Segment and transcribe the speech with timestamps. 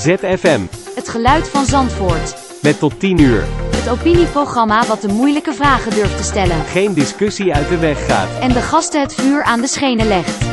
[0.00, 0.60] ZFM.
[0.94, 2.36] Het geluid van Zandvoort.
[2.62, 3.44] Met tot 10 uur.
[3.76, 6.64] Het opinieprogramma wat de moeilijke vragen durft te stellen.
[6.64, 8.28] Geen discussie uit de weg gaat.
[8.40, 10.44] En de gasten het vuur aan de schenen legt.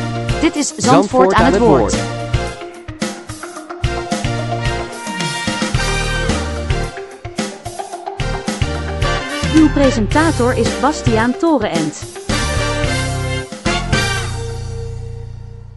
[0.41, 1.95] Dit is Zandvoort, aan, het, woord.
[9.55, 12.26] Uw presentator is Bastiaan Torenent.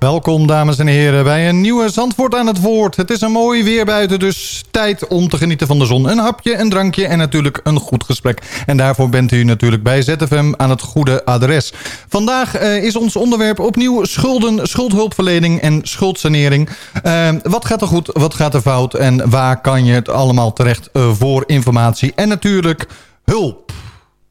[0.01, 2.97] Welkom dames en heren bij een nieuwe Zandvoort aan het woord.
[2.97, 6.11] Het is een mooi weer buiten, dus tijd om te genieten van de zon.
[6.11, 8.63] Een hapje, een drankje en natuurlijk een goed gesprek.
[8.67, 11.73] En daarvoor bent u natuurlijk bij ZFM aan het goede adres.
[12.09, 16.69] Vandaag uh, is ons onderwerp opnieuw schulden, schuldhulpverlening en schuldsanering.
[17.07, 20.53] Uh, wat gaat er goed, wat gaat er fout en waar kan je het allemaal
[20.53, 22.87] terecht uh, voor informatie en natuurlijk
[23.25, 23.73] hulp.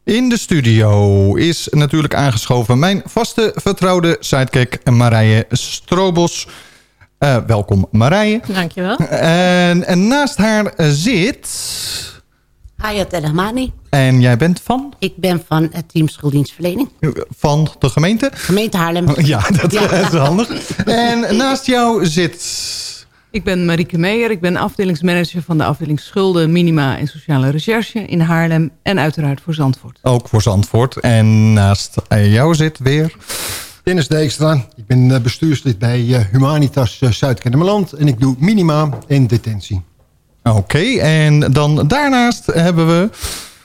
[0.09, 6.48] In de studio is natuurlijk aangeschoven mijn vaste vertrouwde sidekick Marije Strobos.
[7.20, 8.41] Uh, welkom Marije.
[8.48, 8.98] Dankjewel.
[8.98, 11.49] En, en naast haar zit...
[12.77, 13.71] Hayat El Hamani.
[13.90, 14.93] En jij bent van?
[14.99, 16.90] Ik ben van het team Schulddienstverlening.
[17.38, 18.32] Van de gemeente?
[18.34, 19.13] Gemeente Haarlem.
[19.18, 19.91] Ja, dat ja.
[19.91, 20.77] is handig.
[20.85, 22.98] En naast jou zit...
[23.32, 24.32] Ik ben Marieke Meijer.
[24.32, 28.72] Ik ben afdelingsmanager van de afdeling Schulden, Minima en Sociale Recherche in Haarlem.
[28.82, 29.99] En uiteraard voor Zandvoort.
[30.02, 30.98] Ook voor Zandvoort.
[30.98, 33.16] En naast jou zit weer...
[33.84, 34.66] Dennis Dijkstra.
[34.76, 37.94] Ik ben bestuurslid bij Humanitas Zuid-Kennemerland.
[37.94, 39.82] En ik doe minima en detentie.
[40.44, 43.10] Oké, okay, en dan daarnaast hebben we...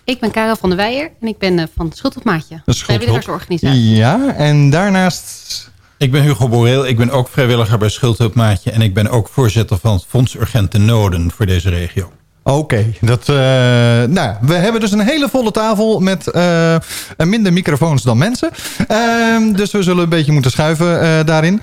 [0.04, 2.62] Ik ben Karel van der Weijer en ik ben van Schuld op Maatje.
[2.66, 3.88] Vrijwilligersorganisatie.
[3.88, 5.72] Ja, en daarnaast...
[5.98, 8.70] Ik ben Hugo Boreel, ik ben ook vrijwilliger bij Schuldhulpmaatje...
[8.70, 12.12] en ik ben ook voorzitter van Fonds Urgente Noden voor deze regio.
[12.42, 13.28] Oké, dat.
[13.28, 16.76] Uh, nou, we hebben dus een hele volle tafel met uh,
[17.16, 18.50] minder microfoons dan mensen.
[18.90, 21.62] Uh, dus we zullen een beetje moeten schuiven daarin.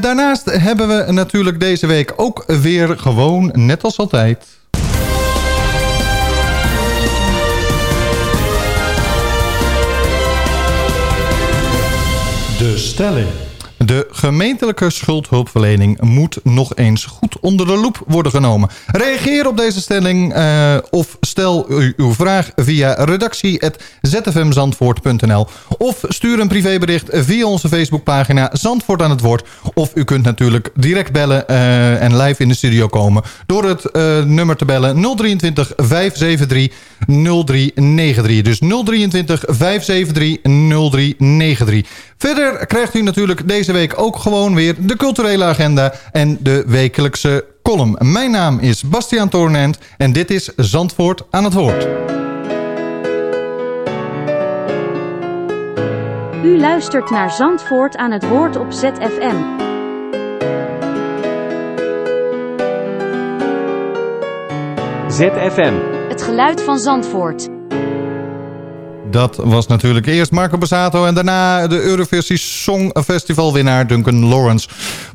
[0.00, 4.55] daarnaast hebben we natuurlijk deze week ook weer gewoon, net als altijd...
[12.96, 13.45] stelling.
[13.78, 18.68] De gemeentelijke schuldhulpverlening moet nog eens goed onder de loep worden genomen.
[18.86, 21.66] Reageer op deze stelling uh, of stel
[21.96, 25.46] uw vraag via redactie.zfmzandvoort.nl
[25.78, 29.48] of stuur een privébericht via onze Facebookpagina Zandvoort aan het Woord.
[29.74, 33.88] Of u kunt natuurlijk direct bellen uh, en live in de studio komen door het
[33.92, 36.72] uh, nummer te bellen 023 573
[37.06, 38.42] 0393.
[38.42, 41.86] Dus 023 573 0393.
[42.18, 47.44] Verder krijgt u natuurlijk deze week ook gewoon weer de culturele agenda en de wekelijkse
[47.62, 47.96] column.
[48.00, 51.86] Mijn naam is Bastiaan Toornent en dit is Zandvoort aan het woord.
[56.44, 59.64] U luistert naar Zandvoort aan het woord op ZFM.
[65.08, 65.74] ZFM.
[66.08, 67.55] Het geluid van Zandvoort.
[69.16, 74.68] Dat was natuurlijk eerst Marco Bassato en daarna de Eurovisie Songfestival winnaar Duncan Lawrence.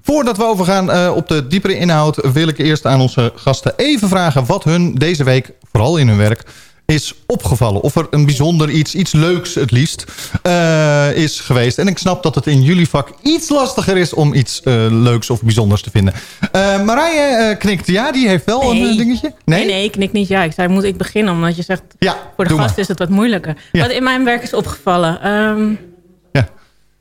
[0.03, 4.09] Voordat we overgaan uh, op de diepere inhoud wil ik eerst aan onze gasten even
[4.09, 6.43] vragen wat hun deze week, vooral in hun werk,
[6.91, 7.81] is opgevallen.
[7.81, 10.05] Of er een bijzonder iets, iets leuks het liefst,
[10.47, 11.77] uh, is geweest.
[11.77, 15.29] En ik snap dat het in jullie vak iets lastiger is om iets uh, leuks
[15.29, 16.13] of bijzonders te vinden.
[16.55, 18.89] Uh, Marije knikt ja, die heeft wel nee.
[18.89, 19.33] een dingetje.
[19.45, 19.65] Nee?
[19.65, 20.43] nee, nee, ik knik niet ja.
[20.43, 21.33] Ik zei, moet ik beginnen?
[21.33, 22.79] Omdat je zegt, ja, voor de gast maar.
[22.79, 23.55] is het wat moeilijker.
[23.71, 23.81] Ja.
[23.81, 25.31] Wat in mijn werk is opgevallen...
[25.31, 25.79] Um.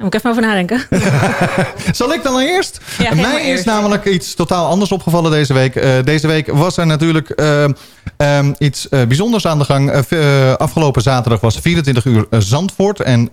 [0.01, 0.81] Moet ik even over nadenken.
[1.93, 2.81] Zal ik dan eerst?
[2.99, 5.75] Ja, Mij is namelijk iets totaal anders opgevallen deze week.
[5.75, 7.63] Uh, deze week was er natuurlijk uh,
[8.17, 9.93] um, iets uh, bijzonders aan de gang.
[10.57, 13.01] afgelopen zaterdag was 24 uur Zandvoort.
[13.01, 13.25] En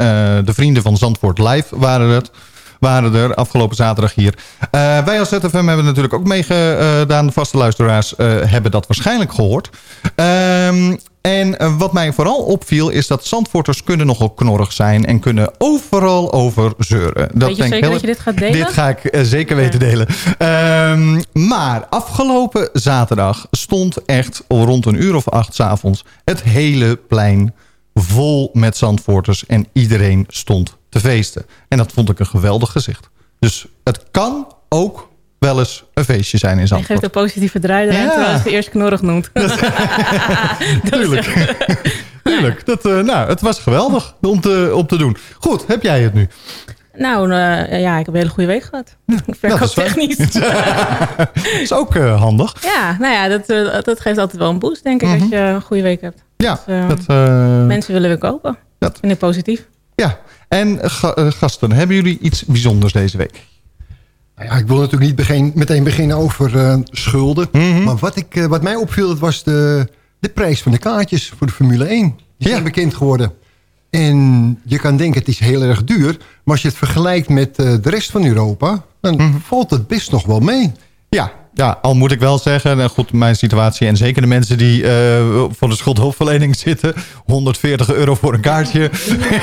[0.46, 2.32] de vrienden van Zandvoort Live waren het
[2.80, 4.34] waren er afgelopen zaterdag hier.
[4.62, 7.26] Uh, wij als ZFM hebben natuurlijk ook meegedaan.
[7.26, 9.70] De vaste luisteraars uh, hebben dat waarschijnlijk gehoord.
[10.16, 15.06] Um, en uh, wat mij vooral opviel is dat Zandvoorters kunnen nogal knorrig zijn...
[15.06, 17.30] en kunnen overal over zeuren.
[17.34, 17.92] Dat Weet je denk zeker heel...
[17.92, 18.54] dat je dit gaat delen?
[18.54, 20.08] Dit ga ik uh, zeker weten delen.
[20.40, 26.04] Um, maar afgelopen zaterdag stond echt rond een uur of acht 's avonds...
[26.24, 27.54] het hele plein
[27.94, 31.46] vol met Zandvoorters en iedereen stond te feesten.
[31.68, 33.10] En dat vond ik een geweldig gezicht.
[33.40, 35.10] Dus het kan ook
[35.48, 36.88] wel eens een feestje zijn in Zandvoort.
[36.88, 38.08] Hij geeft een positieve draai eraan, ja.
[38.08, 39.30] terwijl hij het eerst knorrig noemt.
[40.92, 41.56] Tuurlijk.
[42.24, 42.66] Tuurlijk.
[42.66, 45.18] Dat, uh, nou, het was geweldig om te, om te doen.
[45.40, 46.28] Goed, heb jij het nu?
[46.96, 48.96] Nou, uh, ja, ik heb een hele goede week gehad.
[49.40, 50.18] Verkooptechnisch.
[50.18, 51.30] Dat
[51.62, 52.56] is ook uh, handig.
[52.64, 55.22] Ja, nou ja, dat, uh, dat geeft altijd wel een boost, denk ik, mm -hmm.
[55.22, 56.24] als je een goede week hebt.
[56.38, 56.60] Ja.
[56.66, 57.18] Dus, dat,
[57.66, 58.58] mensen willen weer kopen.
[58.80, 59.68] Dat vind ik positief.
[59.96, 60.80] Ja, en
[61.32, 63.42] gasten, hebben jullie iets bijzonders deze week?
[64.38, 67.48] Nou ja, ik wil natuurlijk niet begin, meteen beginnen over eh, schulden.
[67.52, 67.84] Mhm.
[67.84, 69.88] Maar wat, ik, eh, wat mij opviel, dat was de,
[70.20, 72.16] de prijs van de kaartjes voor de Formule 1.
[72.38, 72.64] Die zijn Ja.
[72.64, 73.34] bekend geworden.
[73.90, 76.18] En je kan denken, het is heel erg duur.
[76.18, 78.84] Maar als je het vergelijkt met eh, de rest van Europa...
[79.02, 79.38] dan Mhm.
[79.44, 80.72] valt het best nog wel mee.
[81.10, 83.88] Ja, ja, al moet ik wel zeggen, en goed, mijn situatie...
[83.88, 86.94] en zeker de mensen die eh, voor de schuldhulpverlening zitten...
[87.26, 88.90] 140 euro voor een kaartje...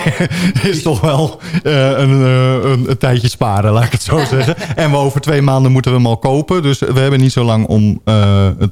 [0.63, 4.57] is toch wel eh, een, eh, een, een tijdje sparen, laat ik het zo zeggen.
[4.85, 6.63] En we over twee maanden moeten we hem al kopen.
[6.63, 8.03] Dus we hebben niet zo lang om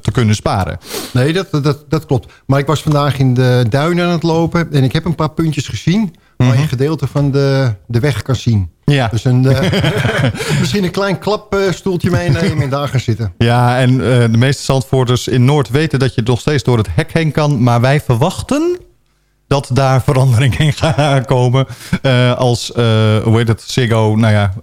[0.01, 0.77] te kunnen sparen.
[1.13, 2.33] Nee, dat, dat, dat klopt.
[2.45, 4.73] Maar ik was vandaag in de duinen aan het lopen...
[4.73, 6.13] en ik heb een paar puntjes gezien...
[6.45, 8.71] waar je een gedeelte van de, de weg kan zien.
[8.85, 9.07] Ja.
[9.07, 9.71] Dus een, eh,
[10.59, 13.33] misschien een klein klapstoeltje meenemen en daar gaan zitten.
[13.37, 16.87] Ja, en eh, de meeste zandvoorters in Noord weten dat je nog steeds door het
[16.91, 17.63] hek heen kan.
[17.63, 18.77] Maar wij verwachten
[19.47, 21.65] dat daar verandering in gaat komen.
[22.01, 22.71] Eh, als,
[23.23, 24.53] hoe heet het, Ziggo, nou ja,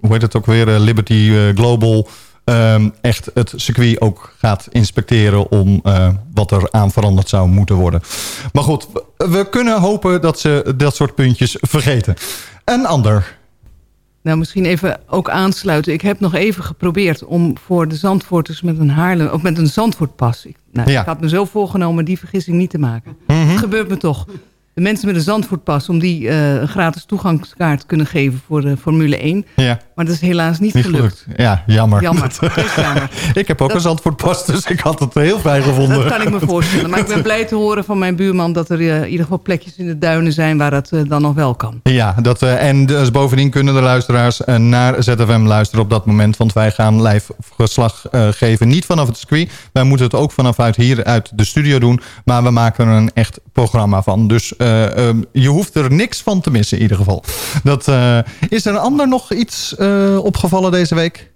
[0.00, 2.08] hoe heet het ook weer, Liberty Global...
[2.44, 7.76] ehm, echt het circuit ook gaat inspecteren om eh, wat er aan veranderd zou moeten
[7.76, 8.02] worden.
[8.52, 8.86] Maar goed,
[9.16, 12.14] we- kunnen hopen dat ze dat soort puntjes vergeten.
[12.64, 13.36] Een ander.
[14.22, 15.92] Nou, misschien even ook aansluiten.
[15.92, 19.28] Ik heb nog even geprobeerd om voor de Zandvoorters met een Haarlem...
[19.28, 20.46] of met een Zandvoortpas...
[20.46, 21.00] Ik, nou, Ja.
[21.00, 23.16] ik had me zo voorgenomen die vergissing niet te maken.
[23.26, 23.38] Mhm.
[23.48, 24.26] Het gebeurt me toch.
[24.74, 25.88] De mensen met een Zandvoortpas...
[25.88, 29.46] om die eh, een gratis toegangskaart kunnen geven voor de Formule 1.
[29.56, 31.18] Ja, Maar dat is helaas niet, niet gelukt.
[31.24, 31.40] gelukt.
[31.40, 32.02] Ja, jammer.
[32.02, 32.30] Jammer,
[32.76, 33.10] jammer.
[33.34, 35.98] Ik heb ook Dat- een Zandvoortpas, dus ik had het heel fijn gevonden.
[35.98, 36.90] Dat kan ik me voorstellen.
[36.90, 38.52] Maar ik ben blij te horen van mijn buurman...
[38.52, 40.58] dat er eh, in ieder geval plekjes in de duinen zijn...
[40.58, 41.80] waar dat eh, dan nog wel kan.
[41.82, 46.36] Ja, dat, eh, en dus bovendien kunnen de luisteraars naar ZFM luisteren op dat moment.
[46.36, 48.68] Want wij gaan live verslag eh, geven.
[48.68, 49.50] Niet vanaf het circuit.
[49.72, 52.00] Wij moeten het ook vanaf uit hier uit de studio doen.
[52.24, 54.28] Maar we maken er een echt programma van.
[54.28, 57.24] Dus eh, ehm, je hoeft er niks van te missen in ieder geval.
[57.62, 57.88] Dat,
[58.48, 61.32] is er een ander nog iets eh, opgevallen deze week?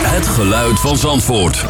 [0.02, 1.66] Het geluid van Zandvoort.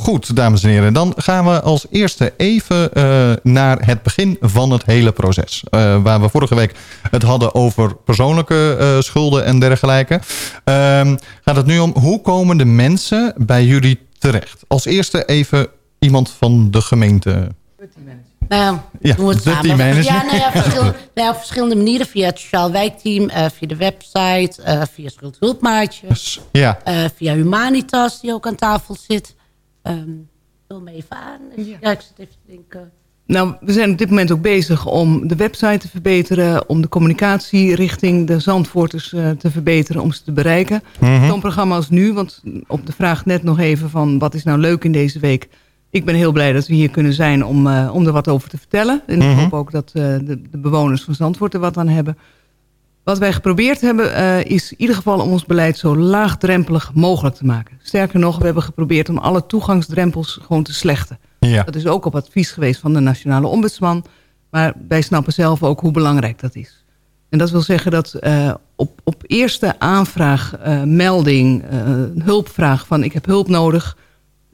[0.00, 0.92] Goed, dames en heren.
[0.92, 5.62] Dan gaan we als eerste even eh, naar het begin van het hele proces.
[5.70, 6.74] Eh, waar we vorige week
[7.10, 10.20] het hadden over persoonlijke eh, schulden en dergelijke.
[10.64, 14.62] Ehm, gaat het nu om hoe komen de mensen bij jullie terecht?
[14.66, 15.66] Als eerste even
[15.98, 17.48] iemand van de gemeente.
[18.48, 20.02] Nou ja, doen we het samen.
[20.02, 22.06] Ja, nou ja, verschillende, nou ja, op verschillende manieren.
[22.06, 26.06] Via het sociaal wijkteam, via de website, via schuldhulpmaatje.
[26.08, 26.78] Dus, ja,
[27.16, 29.38] via Humanitas, die ook aan tafel zit.
[29.82, 30.10] Ehm
[30.70, 31.40] vul me even aan.
[31.80, 31.90] Ja.
[31.90, 32.90] ik zit even te denken.
[33.26, 36.68] Nou, we zijn op dit moment ook bezig om de website te verbeteren...
[36.68, 40.02] om de communicatie richting de Zandvoorters eh, te verbeteren...
[40.02, 40.82] om ze te bereiken.
[41.26, 43.90] Zo'n programma als nu, want op de vraag net nog even...
[43.90, 45.48] van wat is nou leuk in deze week...
[45.90, 48.48] Ik ben heel blij dat we hier kunnen zijn om, eh, om er wat over
[48.48, 49.02] te vertellen.
[49.06, 52.18] En ik hoop ook dat eh, de, de bewoners van Zandvoort er wat aan hebben.
[53.04, 57.34] Wat wij geprobeerd hebben eh, is in ieder geval om ons beleid zo laagdrempelig mogelijk
[57.34, 57.78] te maken.
[57.82, 61.18] Sterker nog, we hebben geprobeerd om alle toegangsdrempels gewoon te slechten.
[61.38, 61.62] ja.
[61.62, 64.04] Dat is ook op advies geweest van de Nationale Ombudsman.
[64.50, 66.84] Maar wij snappen zelf ook hoe belangrijk dat is.
[67.28, 71.64] En dat wil zeggen dat eh, op, op eerste aanvraag, eh, melding,
[72.22, 73.96] hulpvraag van ik heb hulp nodig...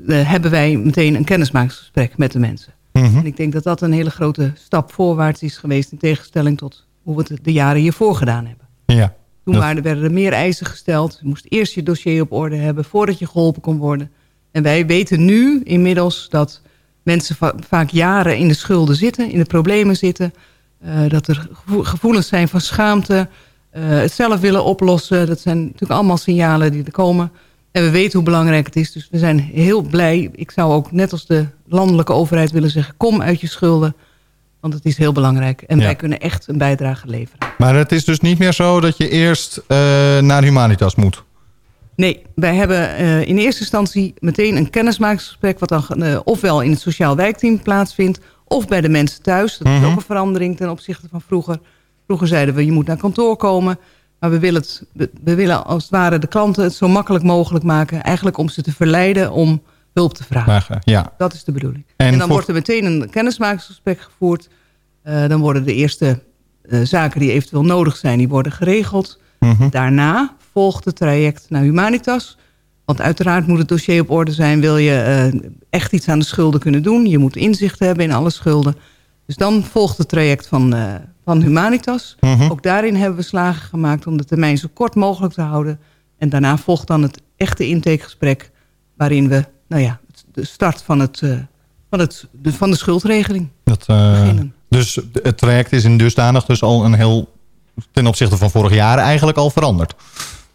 [0.07, 2.73] hebben wij meteen een kennismakingsgesprek met de mensen.
[2.93, 3.17] Mhm.
[3.17, 5.93] En ik denk dat dat een hele grote stap voorwaarts is geweest...
[5.93, 8.67] in tegenstelling tot hoe we het de jaren hiervoor gedaan hebben.
[8.87, 9.15] ja.
[9.45, 11.19] Toen Dat- waren, werden er meer eisen gesteld.
[11.23, 14.11] Je moest eerst je dossier op orde hebben voordat je geholpen kon worden.
[14.51, 16.61] En wij weten nu inmiddels dat
[17.03, 20.33] mensen va- vaak jaren in de schulden zitten, in de problemen zitten.
[20.81, 23.29] eh, dat er gevo- gevoelens zijn van schaamte,
[23.71, 25.27] eh, het zelf willen oplossen.
[25.27, 27.33] Dat zijn natuurlijk allemaal signalen die er komen.
[27.71, 30.31] En we weten hoe belangrijk het is, dus we zijn heel blij.
[30.33, 32.95] Ik zou ook net als de landelijke overheid willen zeggen...
[32.97, 33.95] kom uit je schulden,
[34.71, 35.63] want het is heel belangrijk.
[35.63, 35.85] En Ja.
[35.85, 37.49] wij kunnen echt een bijdrage leveren.
[37.59, 39.77] Maar het is dus niet meer zo dat je eerst eh,
[40.19, 41.25] naar Humanitas moet.
[41.97, 45.59] Nee, wij hebben eh, in eerste instantie meteen een kennismakingsgesprek...
[45.59, 48.21] wat dan eh, ofwel in het sociaal wijkteam plaatsvindt...
[48.45, 49.59] of bij de mensen thuis.
[49.59, 51.59] Dat is ook een verandering ten opzichte van vroeger.
[52.07, 53.79] Vroeger zeiden we, je moet naar kantoor komen.
[54.21, 57.25] Maar we willen, het, we, we willen als het ware de klanten het zo makkelijk
[57.25, 58.03] mogelijk maken...
[58.03, 59.63] eigenlijk om ze te verleiden om
[59.97, 60.79] hulp te vragen.
[60.85, 61.13] Ja.
[61.19, 61.85] Dat is de bedoeling.
[61.97, 64.49] En En, dan voor- wordt er meteen een kennismakingsgesprek gevoerd.
[65.03, 66.23] Eh, dan worden de eerste
[66.63, 69.21] eh, zaken die eventueel nodig zijn, die worden geregeld.
[69.41, 69.69] Mhm.
[69.69, 72.39] Daarna volgt het traject naar Humanitas.
[72.85, 74.61] Want uiteraard moet het dossier op orde zijn.
[74.61, 77.07] Wil je eh, echt iets aan de schulden kunnen doen.
[77.07, 78.77] Je moet inzicht hebben in alle schulden.
[79.27, 80.75] Dus dan volgt het traject van,
[81.25, 82.17] van Humanitas.
[82.21, 82.51] Mhm.
[82.51, 85.81] Ook daarin hebben we slagen gemaakt om de termijn zo kort mogelijk te houden.
[86.19, 88.51] En daarna volgt dan het echte intakegesprek...
[88.97, 89.99] waarin we nou ja,
[90.33, 91.31] de start van, het, eh,
[91.91, 94.55] van, het, de, van de schuldregeling Dat, eh, beginnen.
[94.69, 97.33] dus het traject is in dusdanig dus al een heel...
[97.93, 99.95] ten opzichte van vorig jaar eigenlijk al veranderd.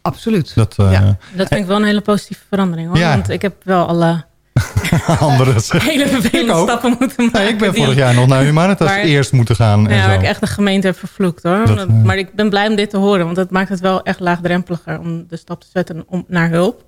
[0.02, 0.56] Absoluut.
[0.56, 1.18] Dat, eh, Ja.
[1.36, 2.98] Dat vind ik wel een hele positieve verandering hoor.
[2.98, 3.14] Ja.
[3.14, 4.24] Want ik heb wel alle
[5.20, 7.48] andere hele vervelende stappen moeten maken.
[7.48, 9.88] Ik ben vorig jaar nog naar Humanitas Maar- eerst moeten gaan.
[9.88, 10.20] En Ja, waar zo.
[10.20, 11.66] ik echt de gemeente heb vervloekt hoor.
[11.66, 13.26] Dat, Dat- Maar ik ben blij om dit te horen.
[13.26, 16.86] Want het maakt het wel echt laagdrempeliger om de stap te zetten om, naar hulp.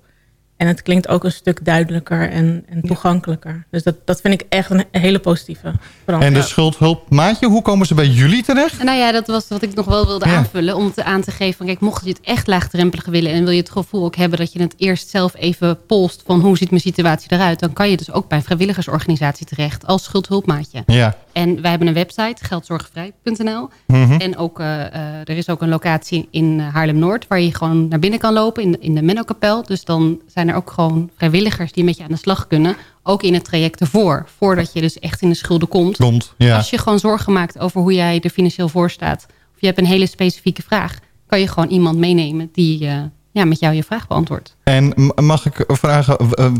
[0.56, 3.64] En het klinkt ook een stuk duidelijker en, en toegankelijker.
[3.70, 6.36] Dus dat, dat vind ik echt een hele positieve En verandering.
[6.38, 8.82] de schuldhulpmaatje, hoe komen ze bij jullie terecht?
[8.82, 10.36] Nou ja, dat was wat ik nog wel wilde Ja.
[10.36, 10.76] aanvullen.
[10.76, 13.32] Om te aan te geven van kijk, mocht je het echt laagdrempelig willen...
[13.32, 16.22] en wil je het gevoel ook hebben dat je het eerst zelf even polst...
[16.26, 17.60] van hoe ziet mijn situatie eruit...
[17.60, 20.82] dan kan je dus ook bij een vrijwilligersorganisatie terecht als schuldhulpmaatje.
[20.86, 21.16] Ja.
[21.32, 23.68] En wij hebben een website, geldzorgvrij.nl.
[23.86, 24.12] Mhm.
[24.12, 27.26] En ook, eh, eh, er is ook een locatie in eh, Haarlem-Noord...
[27.28, 29.62] waar je gewoon naar binnen kan lopen in, de- in de Menno-kapel.
[29.62, 32.76] Dus dan zijn er ook gewoon vrijwilligers die met je aan de slag kunnen.
[33.02, 34.26] Ook in het traject ervoor.
[34.38, 35.96] Voordat je dus echt in de schulden komt.
[35.96, 36.56] Komt, ja.
[36.56, 39.26] Als je gewoon zorgen maakt over hoe jij er financieel voor staat...
[39.28, 40.98] of je hebt een hele specifieke vraag...
[41.26, 44.56] kan je gewoon iemand meenemen die eh, ja, met jou je vraag beantwoordt.
[44.64, 46.16] En mag ik vragen,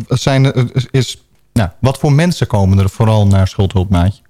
[0.09, 4.23] zijn, is, nou, wat voor mensen komen er vooral naar schuldhulpmaatje?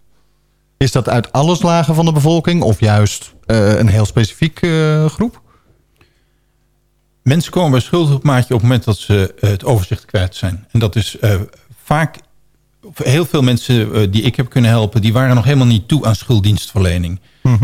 [0.76, 5.06] Is dat uit alle lagen van de bevolking of juist eh, een heel specifiek eh,
[5.06, 5.40] groep?
[7.24, 10.66] Mensen komen bij schuldhulpmaatje op het moment dat ze eh, het overzicht kwijt zijn.
[10.70, 11.34] En dat is eh,
[11.84, 12.16] vaak...
[12.94, 15.02] Heel veel mensen eh, die ik heb kunnen helpen...
[15.02, 17.20] die waren nog helemaal niet toe aan schulddienstverlening.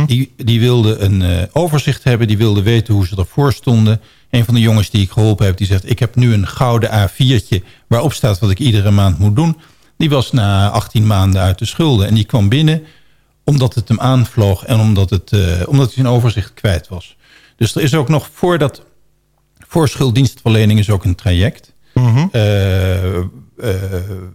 [0.06, 2.26] Die, die wilden een overzicht hebben.
[2.26, 4.00] Die wilden weten hoe ze ervoor stonden.
[4.30, 5.56] Een van de jongens die ik geholpen heb...
[5.56, 7.64] die zegt, ik heb nu een gouden A4'tje...
[7.86, 9.56] waarop staat wat ik iedere maand moet doen.
[9.96, 12.06] Die was na 18 maanden uit de schulden.
[12.06, 12.82] En die kwam binnen
[13.44, 14.64] omdat het hem aanvloog...
[14.64, 15.32] en omdat, het,
[15.66, 17.16] omdat hij zijn overzicht kwijt was.
[17.56, 18.82] Dus er is ook nog voordat
[19.70, 21.72] voor schulddienstverlening is ook een traject.
[22.32, 23.24] eh, eh,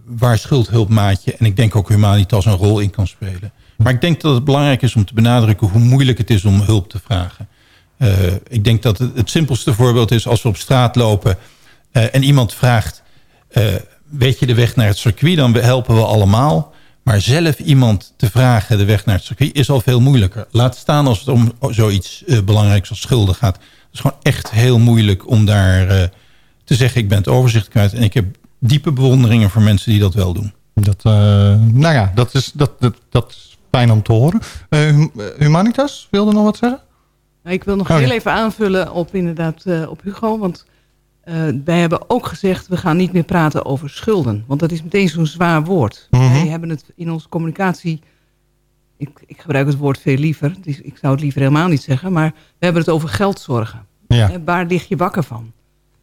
[0.04, 3.52] waar schuldhulpmaatje en ik denk ook Humanitas een rol in kan spelen.
[3.76, 6.60] Maar ik denk dat het belangrijk is om te benadrukken hoe moeilijk het is om
[6.60, 7.48] hulp te vragen.
[7.98, 8.08] Eh,
[8.48, 11.38] ik denk dat het, het simpelste voorbeeld is als we op straat lopen
[11.92, 13.02] en iemand vraagt...
[14.08, 16.74] weet je de weg naar het circuit, dan helpen we allemaal.
[17.02, 20.46] Maar zelf iemand te vragen de weg naar het circuit is al veel moeilijker.
[20.50, 23.58] Laat staan als het om zoiets belangrijks als schulden gaat.
[23.96, 26.08] Het is gewoon echt heel moeilijk om daar eh,
[26.64, 27.00] te zeggen...
[27.00, 27.92] ik ben het overzicht kwijt.
[27.92, 28.24] En ik heb
[28.58, 30.52] diepe bewonderingen voor mensen die dat wel doen.
[30.74, 31.12] Dat, eh,
[31.72, 34.40] nou ja, dat is, dat, dat, dat is fijn om te horen.
[34.68, 35.06] Eh, eh,
[35.38, 36.80] Humanitas, wilde nog wat zeggen?
[37.42, 38.14] Nou, ik wil nog Oh, heel ja.
[38.14, 40.38] even aanvullen op inderdaad eh, op Hugo.
[40.38, 40.66] Want
[41.20, 41.34] eh,
[41.64, 44.44] wij hebben ook gezegd, we gaan niet meer praten over schulden.
[44.46, 46.08] Want dat is meteen zo'n zwaar woord.
[46.10, 46.32] Mhm.
[46.32, 48.00] Wij hebben het in onze communicatie...
[48.96, 50.54] Ik, ik gebruik het woord veel liever.
[50.60, 52.12] Dus ik zou het liever helemaal niet zeggen.
[52.12, 53.86] Maar we hebben het over geldzorgen.
[54.08, 54.30] Ja.
[54.30, 55.52] En waar lig je wakker van?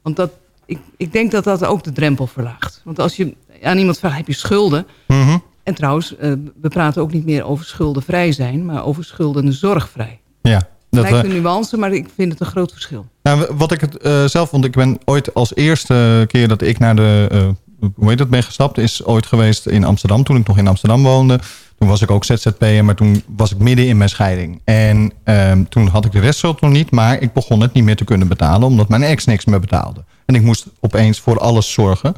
[0.01, 0.31] Want dat,
[0.65, 2.81] ik, ik denk dat dat ook de drempel verlaagt.
[2.83, 4.87] Want als je aan iemand vraagt, heb je schulden?
[5.07, 5.37] Mhm.
[5.63, 6.31] En trouwens, eh,
[6.61, 8.65] we praten ook niet meer over schuldenvrij zijn...
[8.65, 10.19] maar over schulden zorgvrij.
[10.41, 10.61] Ja.
[10.89, 13.05] Dat, Lijkt eh, een nuance, maar ik vind het een groot verschil.
[13.23, 16.79] Nou, wat ik het eh, zelf vond, ik ben ooit als eerste keer dat ik
[16.79, 17.55] naar de,
[17.95, 21.03] hoe heet dat, ben gestapt, is ooit geweest in Amsterdam, toen ik nog in Amsterdam
[21.03, 21.39] woonde.
[21.83, 24.61] Toen was ik ook ZZP'er, maar toen was ik midden in mijn scheiding.
[24.63, 27.95] En ehm, toen had ik de restschuld nog niet, maar ik begon het niet meer
[27.95, 30.03] te kunnen betalen, omdat mijn ex niks meer betaalde.
[30.25, 32.15] En ik moest opeens voor alles zorgen.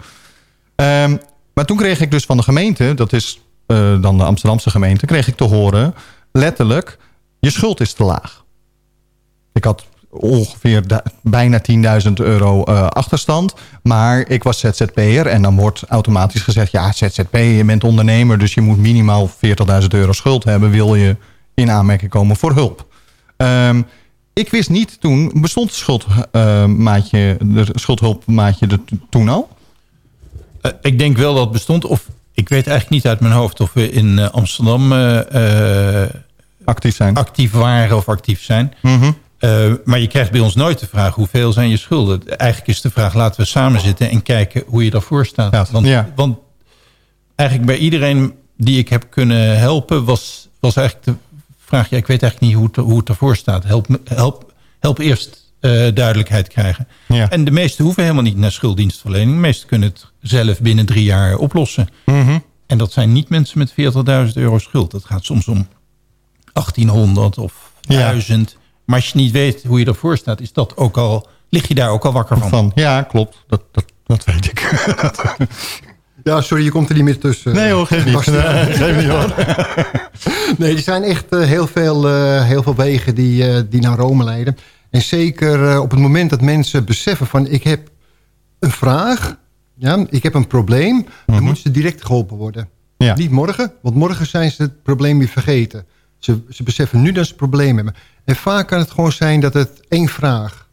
[0.75, 1.17] Ehm,
[1.53, 5.05] maar toen kreeg ik dus van de gemeente, dat is eh, dan de Amsterdamse gemeente,
[5.05, 5.95] kreeg ik te horen,
[6.31, 6.98] letterlijk,
[7.39, 8.45] je schuld is te laag.
[9.53, 9.86] Ik had
[10.19, 11.62] ongeveer da- bijna
[12.07, 13.53] 10.000 euro eh, achterstand.
[13.84, 16.72] Maar ik was ZZP'er en dan wordt automatisch gezegd...
[16.72, 18.38] ja, ZZP, je bent ondernemer...
[18.38, 19.29] dus je moet minimaal
[19.81, 20.69] 40.000 euro schuld hebben...
[20.72, 21.15] wil je
[21.53, 22.86] in aanmerking komen voor hulp.
[23.38, 23.81] Ehm,
[24.34, 29.50] ik wist niet toen, bestond schuldmaatje, de schuldhulpmaatje er to- toen al?
[30.62, 31.86] Eh, ik denk wel dat het bestond.
[31.86, 36.10] Of ik weet eigenlijk niet uit mijn hoofd of we in eh, Amsterdam eh, eh,
[36.65, 37.15] actief zijn.
[37.15, 38.74] Actief waren of actief zijn.
[38.81, 39.12] Mhm.
[39.38, 42.38] Eh, maar je krijgt bij ons nooit de vraag hoeveel zijn je schulden.
[42.38, 45.72] Eigenlijk is de vraag laten we samen zitten en kijken hoe je daarvoor staat.
[45.72, 46.10] want, ja.
[46.15, 46.38] want
[47.36, 51.15] eigenlijk bij iedereen die ik heb kunnen helpen was, was eigenlijk de
[51.58, 51.89] vraag...
[51.89, 53.63] Ja, ik weet eigenlijk niet hoe het, hoe het ervoor staat.
[53.63, 56.88] Help, help, help eerst eh, duidelijkheid krijgen.
[57.08, 57.30] Ja.
[57.30, 59.32] En de meesten hoeven helemaal niet naar schulddienstverlening.
[59.32, 61.89] De meesten kunnen het zelf binnen drie jaar oplossen.
[62.06, 62.39] Mhm.
[62.68, 64.92] En dat zijn niet mensen met 40.000 euro schuld.
[64.92, 65.68] Dat gaat soms om
[66.54, 67.98] 1800 of Ja.
[67.98, 68.58] 1000.
[68.86, 71.75] Maar als je niet weet hoe je ervoor staat, is dat ook al, lig je
[71.75, 72.50] daar ook al wakker van.
[72.50, 73.44] Van, ja, klopt.
[73.48, 74.86] Dat, dat, dat weet ik.
[76.24, 77.54] Ja, sorry, je komt er niet meer tussen.
[77.54, 78.25] Nee hoor, geef niet.
[78.25, 79.34] Nee, geef niet hoor.
[80.58, 83.98] Nee, er zijn echt eh, heel, veel, eh, heel veel wegen die, eh, die naar
[83.98, 84.58] Rome leiden.
[84.89, 87.48] En zeker eh, op het moment dat mensen beseffen van...
[87.48, 87.89] ik heb
[88.60, 89.38] een vraag,
[89.77, 91.06] ja, ik heb een probleem...
[91.25, 92.70] dan moeten ze direct geholpen worden.
[92.98, 93.15] Ja.
[93.15, 95.86] Niet morgen, want morgen zijn ze het probleem weer vergeten.
[96.25, 97.96] Ze, ze beseffen nu dat ze een probleem hebben.
[98.24, 100.67] En vaak kan het gewoon zijn dat het één vraag...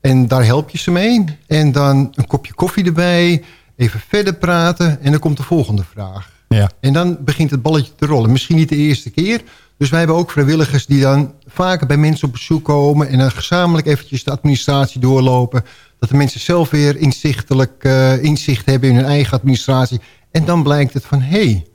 [0.00, 1.24] en daar help je ze mee.
[1.46, 3.42] En dan een kopje koffie erbij...
[3.76, 6.30] even verder praten en dan komt de volgende vraag.
[6.48, 6.70] Ja.
[6.80, 8.32] En dan begint het balletje te rollen.
[8.32, 9.42] Misschien niet de eerste keer.
[9.78, 13.08] Dus wij hebben ook vrijwilligers die dan vaker bij mensen op bezoek komen...
[13.08, 15.64] en dan gezamenlijk eventjes de administratie doorlopen.
[15.98, 20.00] Dat de mensen zelf weer inzichtelijk eh, inzicht hebben in hun eigen administratie.
[20.30, 21.66] En dan blijkt het van, hé, hey,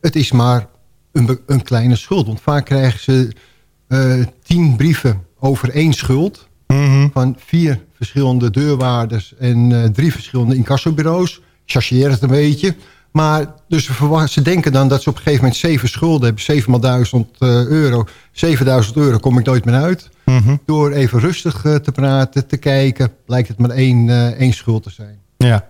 [0.00, 0.66] het is maar
[1.16, 2.26] een, een kleine schuld.
[2.26, 3.32] Want vaak krijgen ze
[3.88, 6.48] eh, tien brieven over één schuld...
[6.66, 7.08] Mhm.
[7.12, 11.40] van vier verschillende deurwaarders en eh, drie verschillende incassobureaus.
[11.66, 12.74] Chargeer het een beetje.
[13.12, 13.90] Maar dus
[14.26, 16.42] ze, denken dan dat ze op een gegeven moment zeven schulden hebben.
[16.42, 18.04] Zeven maal duizend eh, euro.
[18.32, 20.08] 7000 euro kom ik nooit meer uit.
[20.24, 20.56] Mhm.
[20.64, 23.12] Door even rustig te praten, te kijken...
[23.26, 25.18] blijkt het maar één, één schuld te zijn.
[25.36, 25.68] Ja.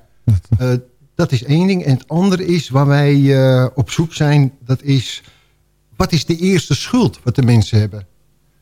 [1.15, 1.85] Dat is één ding.
[1.85, 3.37] En het andere is waar wij
[3.75, 4.53] op zoek zijn...
[4.65, 5.23] dat is,
[5.97, 8.07] wat is de eerste schuld wat de mensen hebben?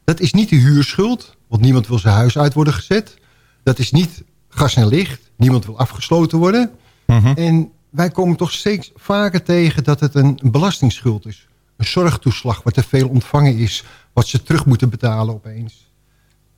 [0.04, 3.14] Dat is niet de huurschuld, want niemand wil zijn huis uit worden gezet.
[3.62, 6.70] Dat is niet gas en licht, niemand wil afgesloten worden.
[7.06, 7.26] Mhm.
[7.26, 11.48] En wij komen toch steeds vaker tegen dat het een belastingsschuld is.
[11.76, 15.90] Een zorgtoeslag wat te veel ontvangen is, wat ze terug moeten betalen opeens.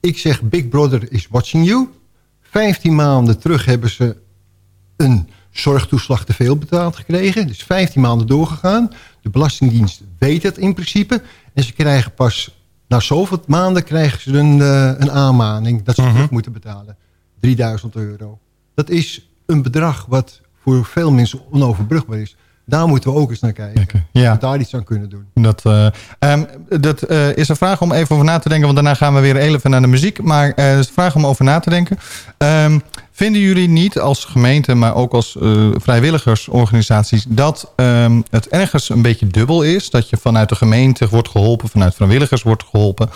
[0.00, 1.88] Ik zeg, Big Brother is watching you.
[2.40, 4.16] 15 maanden terug hebben ze
[4.96, 7.46] een zorgtoeslag te veel betaald gekregen.
[7.46, 8.90] Dus 15 maanden doorgegaan.
[9.22, 11.22] De Belastingdienst weet het in principe.
[11.54, 12.54] En ze krijgen pas
[12.88, 16.12] na zoveel maanden krijgen ze een, eh, een aanmaning dat ze Mhm.
[16.12, 16.96] terug moeten betalen.
[17.40, 18.38] 3000 euro.
[18.74, 22.36] Dat is een bedrag wat voor veel mensen onoverbrugbaar is.
[22.66, 24.06] Daar moeten we ook eens naar kijken.
[24.12, 24.32] Ja.
[24.32, 25.26] We daar iets aan kunnen doen.
[25.34, 25.86] Dat, eh,
[26.18, 26.44] ehm,
[26.80, 28.66] dat eh, is een vraag om even over na te denken.
[28.66, 30.22] Want daarna gaan we weer even naar de muziek.
[30.22, 31.98] Maar het is een vraag om over na te denken.
[32.38, 32.78] Ehm,
[33.16, 37.24] vinden jullie niet als gemeente, maar ook als eh, vrijwilligersorganisaties...
[37.28, 39.90] dat ehm, het ergens een beetje dubbel is?
[39.90, 43.10] Dat je vanuit de gemeente wordt geholpen, vanuit vrijwilligers wordt geholpen.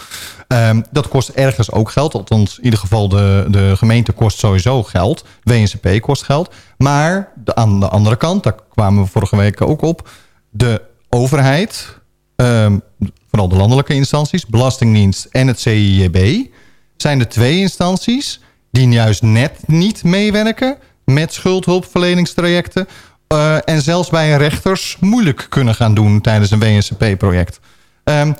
[0.48, 2.14] Ehm, dat kost ergens ook geld.
[2.14, 5.24] Althans, in ieder geval de, de gemeente kost sowieso geld.
[5.42, 6.54] WNCP kost geld.
[6.78, 10.08] Maar de, aan de andere kant, daar kwamen we vorige week ook op...
[10.50, 11.98] de overheid,
[12.36, 12.78] ehm,
[13.28, 14.46] vooral de landelijke instanties...
[14.46, 16.46] Belastingdienst en het CIJB...
[16.96, 20.76] zijn de twee instanties die juist net niet meewerken...
[21.04, 22.88] met schuldhulpverleningstrajecten...
[23.26, 27.60] eh, en zelfs bij rechters moeilijk kunnen gaan doen tijdens een WNCP-project.
[28.04, 28.32] Ehm,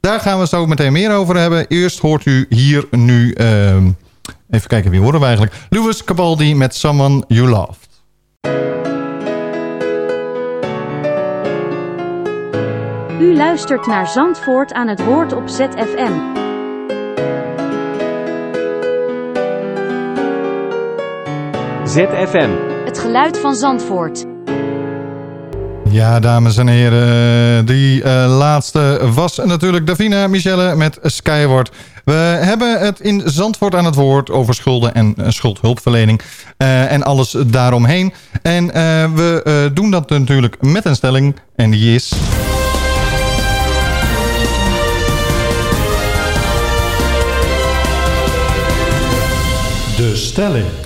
[0.00, 1.66] daar gaan we zo meteen meer over hebben.
[1.68, 3.32] Eerst hoort u hier nu...
[3.32, 3.90] ehm,
[4.50, 5.56] even kijken, wie horen we eigenlijk?
[5.68, 7.86] Louis Cabaldi met Someone You Loved.
[13.20, 16.46] U luistert naar Zandvoort aan het woord op ZFM.
[21.88, 22.50] ZFM.
[22.84, 24.24] Het geluid van Zandvoort.
[25.90, 27.66] Ja, dames en heren.
[27.66, 31.70] Die eh, laatste was natuurlijk Davina Michelle met Skyward.
[32.04, 36.20] We hebben het in Zandvoort aan het woord over schulden en eh, schuldhulpverlening.
[36.56, 38.12] eh, en alles daaromheen.
[38.42, 38.82] En eh,
[39.14, 41.36] we eh, doen dat natuurlijk met een stelling.
[41.56, 42.12] En die is...
[49.96, 50.77] De stelling.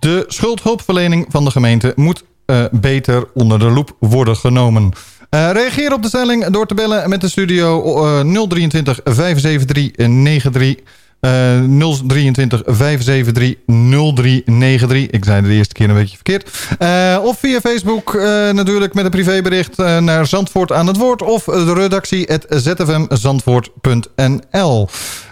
[0.00, 4.92] De schuldhulpverlening van de gemeente moet eh, beter onder de loep worden genomen.
[5.30, 10.74] Eh, reageer op de stelling door te bellen met de studio eh 023 573 93
[11.20, 11.60] eh
[12.06, 15.06] 023 573 0393.
[15.06, 16.50] Ik zei de eerste keer een beetje verkeerd.
[16.78, 18.14] Eh, of via Facebook
[18.52, 21.22] natuurlijk met een privébericht naar Zandvoort aan het woord.
[21.22, 24.88] Of de redactie at zfmzandvoort.nl.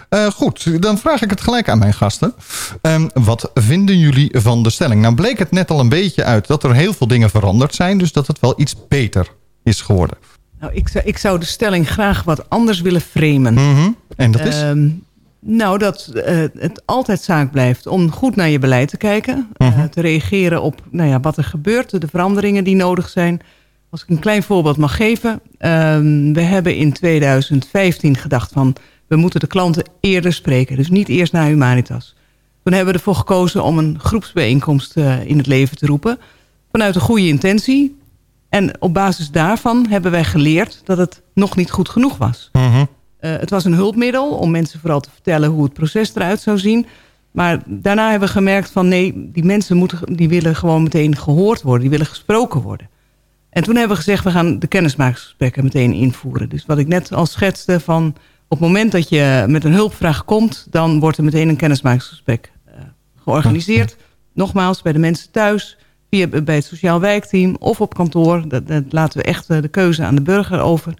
[0.09, 2.33] Eh, goed, dan vraag ik het gelijk aan mijn gasten.
[2.81, 5.01] Ehm, wat vinden jullie van de stelling?
[5.01, 7.97] Nou bleek het net al een beetje uit dat er heel veel dingen veranderd zijn.
[7.97, 9.27] Dus dat het wel iets beter
[9.63, 10.17] is geworden.
[10.59, 13.53] Nou, ik, zou, ik zou de stelling graag wat anders willen framen.
[13.53, 13.89] Mhm.
[14.15, 14.61] En dat is?
[14.61, 14.89] Ehm,
[15.39, 19.47] nou, dat eh, het altijd zaak blijft om goed naar je beleid te kijken.
[19.57, 19.79] Mhm.
[19.79, 23.41] eh, te reageren op nou ja, wat er gebeurt, de veranderingen die nodig zijn.
[23.89, 25.41] Als ik een klein voorbeeld mag geven.
[25.57, 28.75] ehm, we hebben in 2015 gedacht van...
[29.09, 30.75] we moeten de klanten eerder spreken.
[30.75, 32.15] Dus niet eerst naar Humanitas.
[32.63, 36.19] Toen hebben we ervoor gekozen om een groepsbijeenkomst uh, in het leven te roepen.
[36.71, 37.97] Vanuit een goede intentie.
[38.49, 42.49] En op basis daarvan hebben wij geleerd dat het nog niet goed genoeg was.
[42.51, 42.63] Mhm.
[42.75, 42.85] Uh,
[43.19, 46.85] het was een hulpmiddel om mensen vooral te vertellen hoe het proces eruit zou zien.
[47.31, 51.61] Maar daarna hebben we gemerkt van nee, die mensen moeten, die willen gewoon meteen gehoord
[51.61, 51.81] worden.
[51.81, 52.89] Die willen gesproken worden.
[53.49, 56.49] En toen hebben we gezegd, we gaan de kennismakingsgesprekken meteen invoeren.
[56.49, 58.15] Dus wat ik net al schetste van
[58.49, 60.67] op het moment dat je met een hulpvraag komt...
[60.69, 62.73] dan wordt er meteen een kennismakingsgesprek uh,
[63.23, 63.95] georganiseerd.
[64.33, 65.77] Nogmaals, bij de mensen thuis,
[66.09, 68.47] via, bij het sociaal wijkteam of op kantoor.
[68.47, 70.93] Dat, dat laten we echt uh, de keuze aan de burger over.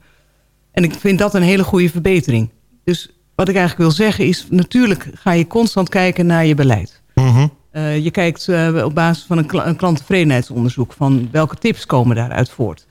[0.72, 2.50] En ik vind dat een hele goede verbetering.
[2.84, 4.48] Dus wat ik eigenlijk wil zeggen is...
[4.50, 7.02] natuurlijk ga je constant kijken naar je beleid.
[7.16, 7.48] Mhm.
[7.72, 10.94] Uh, je kijkt uh, op basis van een, kl een klanttevredenheidsonderzoek...
[10.94, 12.88] van welke tips komen daaruit voort.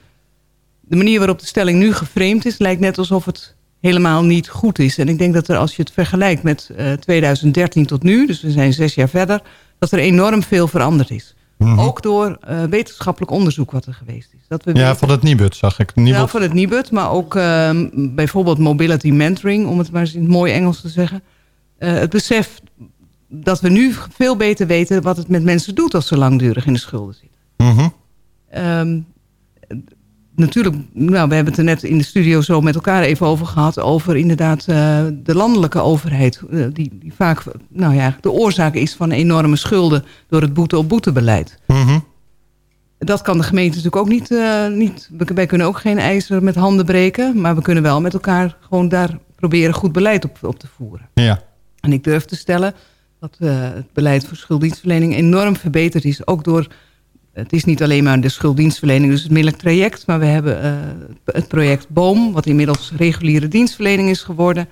[0.80, 2.58] De manier waarop de stelling nu geframed is...
[2.58, 4.98] lijkt net alsof het helemaal niet goed is.
[4.98, 8.26] En ik denk dat er als je het vergelijkt met uh, 2013 tot nu...
[8.26, 9.42] dus we zijn zes jaar verder...
[9.78, 11.34] dat er enorm veel veranderd is.
[11.58, 11.80] Mm -hmm.
[11.80, 12.38] Ook door
[12.70, 14.46] wetenschappelijk onderzoek wat er geweest is.
[14.48, 15.94] Dat we ja, weten, van het Nibud zag ik.
[15.94, 16.12] Nibud.
[16.12, 19.66] Ja, van het Nibud, maar ook ehm, bijvoorbeeld mobility mentoring...
[19.66, 21.22] om het maar eens in het mooie Engels te zeggen.
[21.78, 22.60] Uh, het besef
[23.28, 25.94] dat we nu veel beter weten wat het met mensen doet...
[25.94, 27.38] als ze langdurig in de schulden zitten.
[27.56, 27.92] Mm -hmm.
[28.64, 29.06] um,
[30.38, 33.46] natuurlijk, nou, we hebben het er net in de studio zo met elkaar even over
[33.46, 33.80] gehad...
[33.80, 36.40] over inderdaad uh, de landelijke overheid...
[36.50, 40.04] Uh, die, die, vaak nou ja, de oorzaak is van enorme schulden...
[40.28, 41.58] door het boete-op-boete-beleid.
[41.66, 42.04] Mm -hmm.
[42.98, 45.10] Dat kan de gemeente natuurlijk ook niet, uh, niet...
[45.34, 47.40] Wij kunnen ook geen eisen met handen breken...
[47.40, 51.08] maar we kunnen wel met elkaar gewoon daar proberen goed beleid op, op te voeren.
[51.14, 51.42] Ja.
[51.80, 52.74] En ik durf te stellen
[53.20, 56.26] dat het beleid voor schulddienstverlening enorm verbeterd is.
[56.26, 56.66] Ook door
[57.38, 60.06] het is niet alleen maar de schulddienstverlening, dus het middelijk traject.
[60.06, 60.72] Maar we hebben uh,
[61.24, 64.68] het project BOOM, wat inmiddels reguliere dienstverlening is geworden.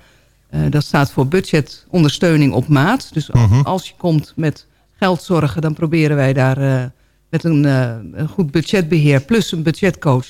[0.51, 3.13] Uh, dat staat voor budgetondersteuning op maat.
[3.13, 3.53] Dus Mhm.
[3.53, 3.63] -huh.
[3.63, 4.65] als je komt met
[4.99, 6.83] geldzorgen, dan proberen wij daar uh,
[7.29, 9.21] met een, een, goed budgetbeheer...
[9.21, 10.27] plus een budgetcoach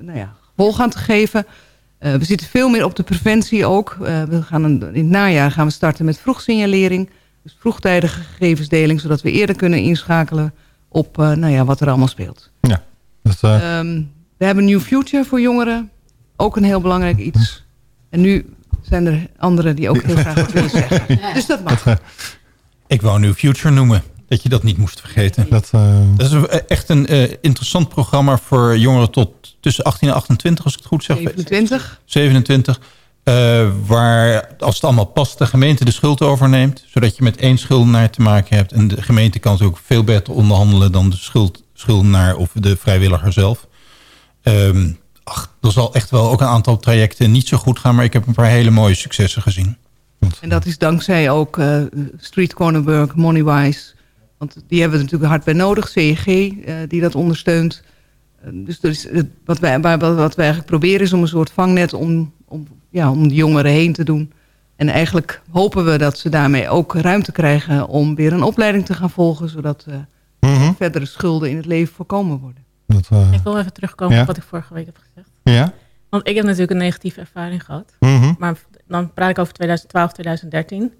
[0.00, 1.46] nou ja, gevolg aan te geven.
[1.98, 3.96] we zitten veel meer op de preventie ook.
[4.28, 7.10] we gaan een, in het najaar gaan we starten met vroegsignalering.
[7.42, 10.54] Dus vroegtijdige gegevensdeling, zodat we eerder kunnen inschakelen
[10.92, 12.50] op uh, nou ja, wat er allemaal speelt.
[12.60, 12.82] Ja,
[13.22, 13.78] dat, uh...
[13.78, 15.90] um, we hebben New Future voor jongeren.
[16.36, 17.64] Ook een heel belangrijk iets.
[18.10, 21.18] En nu zijn er anderen die ook heel graag wat willen zeggen.
[21.34, 21.82] Dus dat mag.
[21.82, 22.04] Dat, uh...
[22.86, 24.02] Ik wou New Future noemen.
[24.28, 25.46] Dat je dat niet moest vergeten.
[25.50, 25.70] Dat,
[26.16, 27.06] dat is echt een
[27.40, 31.16] interessant programma voor jongeren tot tussen 18 en 28, als ik het goed zeg.
[31.16, 32.00] 27.
[32.04, 32.80] 27.
[33.24, 36.84] Uh, waar, als het allemaal past, de gemeente de schuld overneemt.
[36.86, 38.72] Zodat je met één schuldenaar te maken hebt.
[38.72, 43.32] En de gemeente kan ook veel beter onderhandelen dan de schuld, schuldenaar of de vrijwilliger
[43.32, 43.66] zelf.
[44.42, 47.94] Um, ach, er zal echt wel ook een aantal trajecten niet zo goed gaan.
[47.94, 49.76] Maar ik heb een paar hele mooie successen gezien.
[50.40, 51.82] En dat is dankzij ook uh,
[52.16, 53.94] Street Cornerburg, Moneywise.
[54.38, 55.88] Want die hebben we natuurlijk hard bij nodig.
[55.88, 57.82] CEG, uh, die dat ondersteunt.
[58.50, 59.06] dus
[59.44, 61.92] wat, wij, wat wij eigenlijk proberen is om een soort vangnet...
[61.92, 64.32] om, om ja, om de jongeren heen te doen.
[64.76, 67.88] En eigenlijk hopen we dat ze daarmee ook ruimte krijgen...
[67.88, 69.48] om weer een opleiding te gaan volgen...
[69.48, 69.94] zodat uh,
[70.40, 70.74] mm -hmm.
[70.76, 72.64] verdere schulden in het leven voorkomen worden.
[72.86, 73.32] Dat, uh...
[73.32, 74.20] Ik wil even terugkomen ja?
[74.20, 75.30] op wat ik vorige week heb gezegd.
[75.42, 75.72] Ja?
[76.08, 77.96] Want ik heb natuurlijk een negatieve ervaring gehad.
[78.00, 78.36] Mm -hmm.
[78.38, 80.92] Maar dan praat ik over 2012, 2013.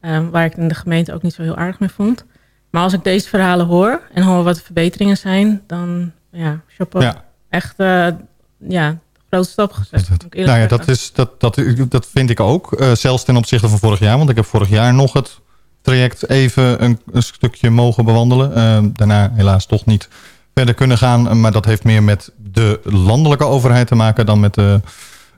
[0.00, 2.24] Um, waar ik in de gemeente ook niet zo heel aardig mee vond.
[2.70, 4.02] Maar als ik deze verhalen hoor...
[4.12, 5.62] en hoor wat de verbeteringen zijn...
[5.66, 7.04] dan ja, chapeau.
[7.04, 7.24] Ja.
[7.48, 8.08] Echt, uh,
[8.58, 8.98] ja
[9.30, 10.08] grote stap gezet.
[10.30, 12.80] Nou ja, dat, is, dat, dat, dat vind ik ook.
[12.80, 14.18] Uh, zelfs ten opzichte van vorig jaar.
[14.18, 15.40] Want ik heb vorig jaar nog het
[15.82, 18.50] traject even een, een stukje mogen bewandelen.
[18.50, 20.08] Uh, daarna helaas toch niet
[20.54, 21.40] verder kunnen gaan.
[21.40, 24.80] Maar dat heeft meer met de landelijke overheid te maken dan met de,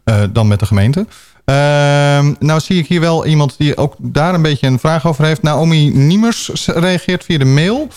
[0.05, 1.07] uh, dan met de gemeente.
[1.51, 5.25] Uh, nou zie ik hier wel iemand die ook daar een beetje een vraag over
[5.25, 5.43] heeft.
[5.43, 7.89] Naomi Niemers reageert via de mail.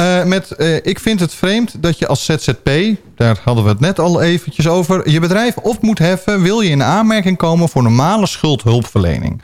[0.00, 2.70] Uh, met, uh, ik vind het vreemd dat je als ZZP,
[3.16, 5.10] daar hadden we het net al eventjes over...
[5.10, 9.42] je bedrijf op moet heffen, wil je in aanmerking komen voor normale schuldhulpverlening.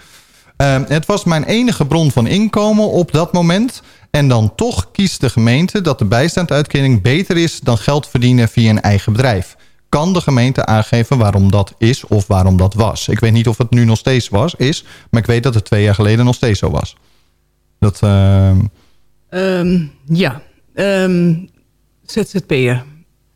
[0.57, 3.83] Uh, het was mijn enige bron van inkomen op dat moment...
[4.11, 7.61] en dan toch kiest de gemeente dat de bijstandsuitkering beter is...
[7.61, 9.57] dan geld verdienen via een eigen bedrijf
[9.89, 13.09] kan de gemeente aangeven waarom dat is of waarom dat was.
[13.09, 15.65] Ik weet niet of het nu nog steeds was, is, maar ik weet dat het
[15.65, 16.97] twee jaar geleden nog steeds zo was.
[17.79, 18.51] Dat, uh...
[19.31, 20.43] um, ja,
[20.75, 21.49] um,
[22.03, 22.85] ZZP'er.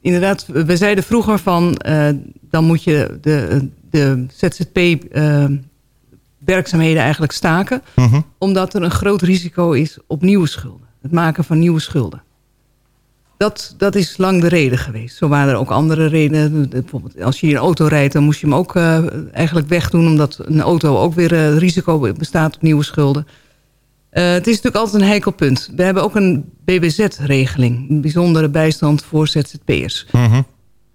[0.00, 2.08] Inderdaad, we zeiden vroeger van, uh,
[2.40, 5.44] dan moet je de, de ZZP uh,
[6.38, 7.82] werkzaamheden eigenlijk staken.
[7.94, 8.16] -huh.
[8.38, 10.86] Omdat er een groot risico is op nieuwe schulden.
[11.02, 12.22] Het maken van nieuwe schulden
[13.42, 15.16] dat, dat is lang de reden geweest.
[15.16, 16.68] Zo waren er ook andere redenen.
[16.68, 20.06] Bijvoorbeeld als je hier een auto rijdt, dan moest je hem ook uh, eigenlijk wegdoen...
[20.06, 23.26] omdat een auto ook weer uh, risico bestaat op nieuwe schulden.
[24.12, 25.70] Uh, het is natuurlijk altijd een heikel punt.
[25.76, 27.90] We hebben ook een BBZ-regeling.
[27.90, 30.06] Een bijzondere bijstand voor ZZP'ers.
[30.12, 30.42] Mhm.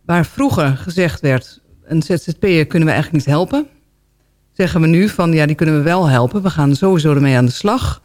[0.05, 1.61] Waar vroeger gezegd werd...
[1.83, 3.67] een ZZP'er kunnen we eigenlijk niet helpen.
[4.53, 6.41] Zeggen we nu van, ja, die kunnen we wel helpen.
[6.41, 8.01] We gaan sowieso ermee aan de slag...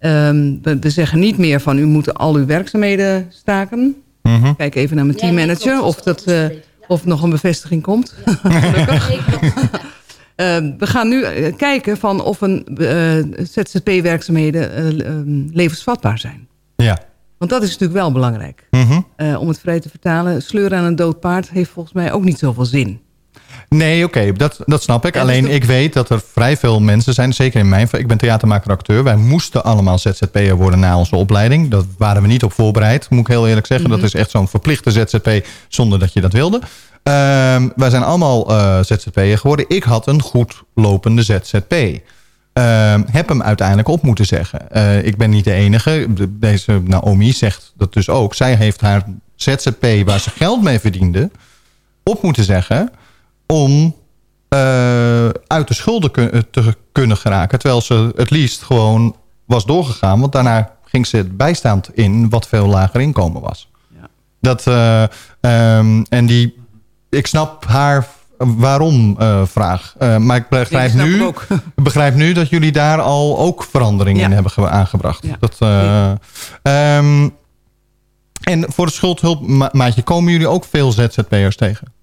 [0.00, 4.02] Um, we, we, zeggen niet meer van u moet al uw werkzaamheden staken.
[4.22, 4.54] Mhm.
[4.54, 6.44] Kijk even naar mijn teammanager ja, of, dat, uh,
[6.88, 8.14] of nog een bevestiging komt.
[8.42, 9.10] Gelukkig.
[9.10, 9.18] uh,
[10.78, 12.66] we gaan nu uh, kijken van of een
[13.42, 16.48] ZZP-werkzaamheden levensvatbaar zijn.
[16.76, 16.98] Ja.
[17.38, 18.66] Want dat is natuurlijk wel belangrijk.
[18.70, 19.36] Mm -hmm.
[19.36, 22.38] om het vrij te vertalen, sleuren aan een dood paard heeft volgens mij ook niet
[22.38, 23.00] zoveel zin.
[23.68, 25.16] Nee, oké, okay, dat, dat snap ik.
[25.16, 27.88] Alleen dus ik weet dat er vrij veel mensen zijn, zeker in mijn...
[27.92, 29.04] Ik ben theatermaker-acteur.
[29.04, 31.70] Wij moesten allemaal ZZP'er worden na onze opleiding.
[31.70, 33.86] Dat waren we niet op voorbereid, moet ik heel eerlijk zeggen.
[33.86, 34.02] Mm -hmm.
[34.02, 36.56] Dat is echt zo'n verplichte ZZP zonder dat je dat wilde.
[36.56, 39.64] Um, wij zijn allemaal uh, ZZP'er geworden.
[39.68, 41.72] Ik had een goed lopende ZZP.
[41.72, 44.66] Um, heb hem uiteindelijk op moeten zeggen.
[44.72, 46.06] Uh, ik ben niet de enige.
[46.28, 48.34] Deze Naomi zegt dat dus ook.
[48.34, 51.30] Zij heeft haar ZZP waar ze geld mee verdiende...
[52.02, 52.90] op moeten zeggen
[53.46, 53.94] om
[54.54, 57.58] uh, uit de schulden kun te kunnen geraken.
[57.58, 60.20] Terwijl ze het liefst gewoon was doorgegaan.
[60.20, 63.70] Want daarna ging ze het bijstaand in wat veel lager inkomen was.
[64.00, 64.08] Ja.
[64.40, 65.02] Dat, uh,
[65.78, 66.56] um, en die,
[67.10, 68.06] ik snap haar
[68.38, 69.94] waarom uh, vraag.
[70.18, 71.32] maar ik begrijp, ik nu,
[71.74, 74.26] begrijp nu dat jullie daar al ook veranderingen ja.
[74.26, 75.26] in hebben aangebracht.
[75.26, 75.36] Ja.
[75.40, 75.58] Dat,
[76.62, 77.34] um,
[78.42, 81.94] en voor de schuldhulpmaatje komen jullie ook veel ZZP'ers tegen?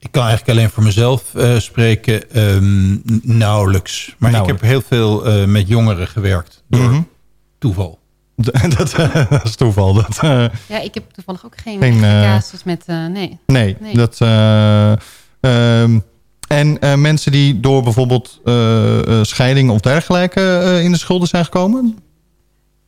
[0.00, 2.38] Ik kan eigenlijk alleen voor mezelf uh, spreken.
[2.54, 4.14] Um, nauwelijks.
[4.18, 4.62] Maar nauwelijks.
[4.62, 6.62] ik heb heel veel uh, met jongeren gewerkt.
[6.68, 7.08] Door mm -hmm.
[7.58, 7.98] toeval.
[8.76, 8.94] dat,
[9.30, 9.94] dat, is toeval.
[9.94, 12.86] Dat, uh, ja, ik heb toevallig ook geen, geen casus met...
[12.86, 13.38] nee.
[13.46, 13.76] nee.
[13.80, 14.20] Nee, dat...
[15.40, 16.02] Um,
[16.48, 18.40] en mensen die door bijvoorbeeld
[19.22, 21.98] scheiding of dergelijke in de schulden zijn gekomen?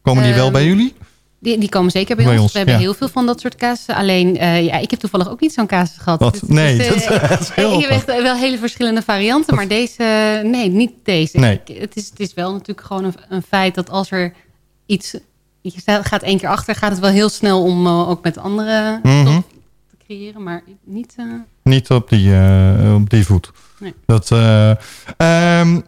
[0.03, 0.95] Komen die wel bij jullie?
[1.43, 2.43] Die, die komen zeker bij, bij ons.
[2.43, 2.53] ons.
[2.53, 2.81] We hebben ja.
[2.81, 3.95] heel veel van dat soort casussen.
[3.95, 6.21] Alleen, uh, ja, ik heb toevallig ook niet zo'n casus gehad.
[6.21, 6.33] Wat?
[6.33, 10.03] Dus, nee, dus, uh, dat is heel Je hebt wel hele verschillende varianten, maar deze,
[10.45, 11.39] nee, niet deze.
[11.39, 11.61] Nee.
[11.65, 14.33] Ik, het, is, het is wel natuurlijk gewoon een, een, feit dat als er
[14.87, 15.15] iets,
[15.61, 19.01] je gaat één keer achter, gaat het wel heel snel om uh, ook met andere
[19.03, 19.45] mm -hmm.
[19.91, 21.15] te creëren, maar niet...
[21.19, 21.27] uh,
[21.63, 22.35] niet op die,
[22.95, 23.51] op die voet.
[23.79, 23.95] Nee.
[24.07, 25.85] Dat, um,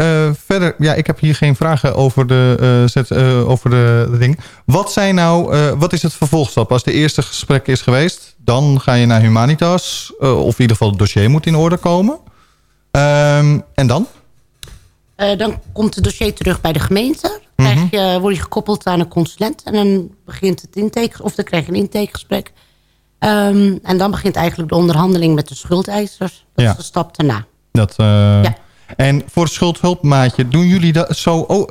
[0.00, 4.08] Uh, verder, ja, ik heb hier geen vragen over de, uh, zet, uh, over de,
[4.10, 4.38] de ding.
[4.64, 6.72] Wat zijn nou, wat is het vervolgstap?
[6.72, 10.12] Als de eerste gesprek is geweest, dan ga je naar Humanitas.
[10.18, 12.18] of in ieder geval het dossier moet in orde komen.
[12.90, 14.06] Um, en dan?
[15.36, 17.40] dan komt het dossier terug bij de gemeente.
[17.56, 17.68] Mhm.
[17.68, 19.62] Dan krijg je, word je gekoppeld aan een consulent.
[19.62, 22.52] En dan begint het intake, of dan krijg je een intakegesprek.
[23.18, 26.46] Um, en dan begint eigenlijk de onderhandeling met de schuldeisers.
[26.54, 26.70] Dat ja.
[26.70, 27.44] is de stap daarna.
[27.72, 28.56] Dat, ja.
[28.96, 31.36] En voor schuldhulpmaatje, doen jullie dat zo?
[31.36, 31.70] Oh,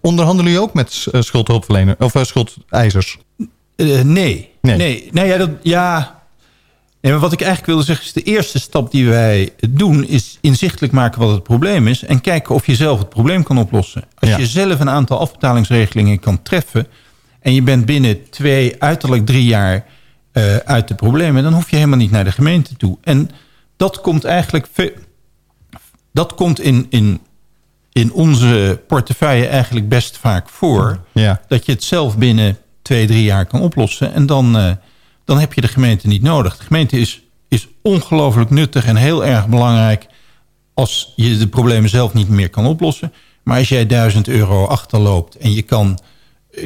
[0.00, 3.18] onderhandelen jullie ook met schuldhulpverleners of schuldeisers?
[3.76, 4.50] Uh, nee.
[4.60, 5.08] Nee.
[5.12, 5.26] nee.
[5.26, 6.20] ja, dat, ja.
[7.00, 8.12] Nee, maar wat ik eigenlijk wilde zeggen is...
[8.12, 10.06] de eerste stap die wij doen...
[10.06, 12.04] is inzichtelijk maken wat het probleem is...
[12.04, 14.04] en kijken of je zelf het probleem kan oplossen.
[14.18, 14.36] Als Ja.
[14.36, 16.86] je zelf een aantal afbetalingsregelingen kan treffen...
[17.40, 19.84] en je bent binnen twee, uiterlijk drie jaar
[20.32, 21.42] uh, uit de problemen...
[21.42, 22.98] dan hoef je helemaal niet naar de gemeente toe.
[23.02, 23.30] En
[23.76, 24.66] dat komt eigenlijk...
[26.16, 27.20] Dat komt in, in,
[27.92, 31.00] in onze portefeuille eigenlijk best vaak voor.
[31.12, 31.40] Ja.
[31.48, 34.14] Dat je het zelf binnen twee, drie jaar kan oplossen.
[34.14, 34.70] En dan, uh,
[35.24, 36.56] dan heb je de gemeente niet nodig.
[36.56, 40.06] De gemeente is, is ongelooflijk nuttig en heel erg belangrijk...
[40.74, 43.12] als je de problemen zelf niet meer kan oplossen.
[43.42, 45.98] Maar als jij 1000 euro achterloopt en je kan,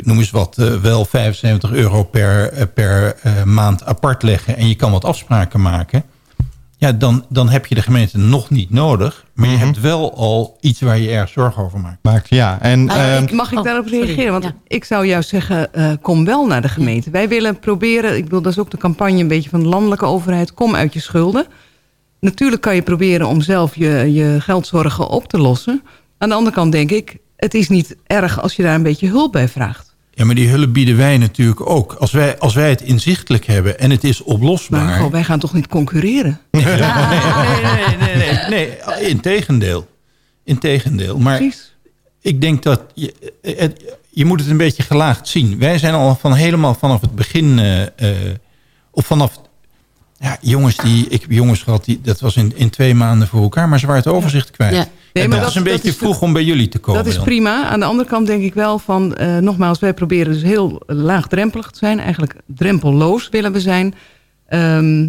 [0.02, 0.56] noem eens wat...
[0.58, 4.56] Uh, wel 75 euro per, uh, per maand apart leggen...
[4.56, 6.04] en je kan wat afspraken maken...
[6.80, 9.24] Ja, dan, dan heb je de gemeente nog niet nodig.
[9.34, 9.64] Maar je Mhm.
[9.64, 11.98] hebt wel al iets waar je erg zorgen over maakt.
[12.02, 12.58] Maakt, ja.
[12.60, 14.04] En, Uh, ehm, ik, mag ik oh, daarop sorry.
[14.06, 14.32] reageren?
[14.32, 14.54] Want Ja.
[14.66, 17.10] ik zou juist zeggen, uh, kom wel naar de gemeente.
[17.10, 20.04] Wij willen proberen, ik bedoel, dat is ook de campagne een beetje van de landelijke
[20.04, 20.54] overheid.
[20.54, 21.46] Kom uit je schulden.
[22.20, 25.82] Natuurlijk kan je proberen om zelf je, je geldzorgen op te lossen.
[26.18, 29.08] Aan de andere kant denk ik, het is niet erg als je daar een beetje
[29.08, 29.89] hulp bij vraagt.
[30.20, 31.92] Ja, maar die hulp bieden wij natuurlijk ook.
[31.92, 34.84] Als wij, als wij het inzichtelijk hebben en het is oplosbaar...
[34.84, 36.40] Maar goh, wij gaan toch niet concurreren?
[36.50, 39.88] nee, nee, nee, nee, nee, integendeel.
[40.44, 41.18] Integendeel.
[41.18, 41.74] Maar Precies.
[42.20, 45.58] ik denk dat je, het, je moet het een beetje gelaagd zien.
[45.58, 47.58] Wij zijn al van helemaal vanaf het begin...
[47.58, 47.86] Uh, uh,
[48.90, 49.40] of vanaf...
[50.18, 53.42] Ja, jongens, die, ik heb jongens gehad, die, dat was in, in twee maanden voor
[53.42, 53.68] elkaar...
[53.68, 54.74] maar ze waren het overzicht kwijt.
[54.74, 54.88] Ja.
[55.12, 57.00] Nee, maar dat, is een beetje is- vroeg om bij jullie te komen.
[57.02, 57.24] Dat is dan.
[57.24, 57.64] prima.
[57.68, 59.14] Aan de andere kant denk ik wel van...
[59.14, 62.00] eh, nogmaals, wij proberen dus heel laagdrempelig te zijn.
[62.00, 63.94] Eigenlijk drempelloos willen we zijn.
[64.48, 65.08] Ehm,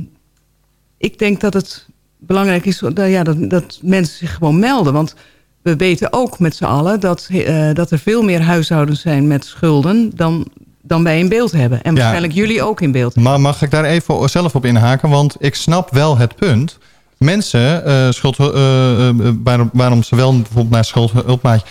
[0.97, 1.87] ik denk dat het
[2.19, 4.93] belangrijk is dat, ja, dat, dat mensen zich gewoon melden.
[4.93, 5.15] Want
[5.61, 6.99] we weten ook met z'n allen...
[6.99, 10.11] Dat, eh, dat er veel meer huishoudens zijn met schulden...
[10.15, 10.47] dan,
[10.81, 11.81] dan wij in beeld hebben.
[11.83, 11.97] En Ja.
[11.99, 13.15] waarschijnlijk jullie ook in beeld.
[13.15, 15.09] Maar mag ik daar even zelf op inhaken?
[15.09, 16.77] Want ik snap wel het punt.
[17.23, 21.65] Mensen, eh, schuld, eh, eh, waarom, waarom ze wel bijvoorbeeld naar schuldhulpmaatje...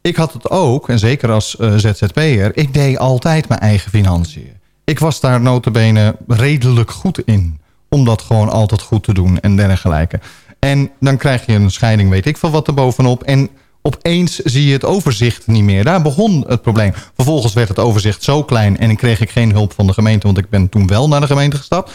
[0.00, 2.56] Ik had het ook, en zeker als ZZP'er...
[2.56, 4.52] ik deed altijd mijn eigen financiën.
[4.84, 7.60] Ik was daar notabene redelijk goed in.
[7.88, 10.20] Om dat gewoon altijd goed te doen en dergelijke.
[10.58, 13.22] En dan krijg je een scheiding, weet ik veel wat er bovenop.
[13.22, 13.48] En
[13.82, 15.84] opeens zie je het overzicht niet meer.
[15.84, 16.92] Daar begon het probleem.
[17.14, 18.78] Vervolgens werd het overzicht zo klein...
[18.78, 20.26] en kreeg ik geen hulp van de gemeente...
[20.26, 21.92] want ik ben toen wel naar de gemeente gestapt...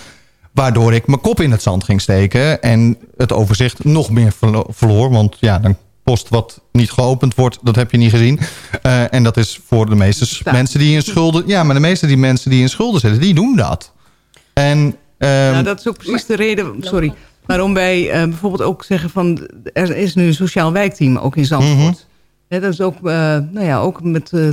[0.58, 2.62] Waardoor ik mijn kop in het zand ging steken.
[2.62, 5.10] En het overzicht nog meer verlo- verloor.
[5.10, 8.40] Want ja, dan post wat niet geopend wordt, dat heb je niet gezien.
[8.82, 11.44] Eh, en dat is voor de meeste mensen die in schulden...
[11.48, 13.92] Ja, maar de meeste die mensen die in schulden zitten, die doen dat.
[14.54, 17.14] En ehm, nou, dat is ook precies de reden waarom
[17.46, 19.48] waarom wij eh, bijvoorbeeld ook zeggen van...
[19.74, 22.08] er is nu een sociaal wijkteam, ook in Zandvoort.
[22.48, 23.04] Hè, dat is ook, eh,
[23.52, 24.50] nou ja, ook met, eh,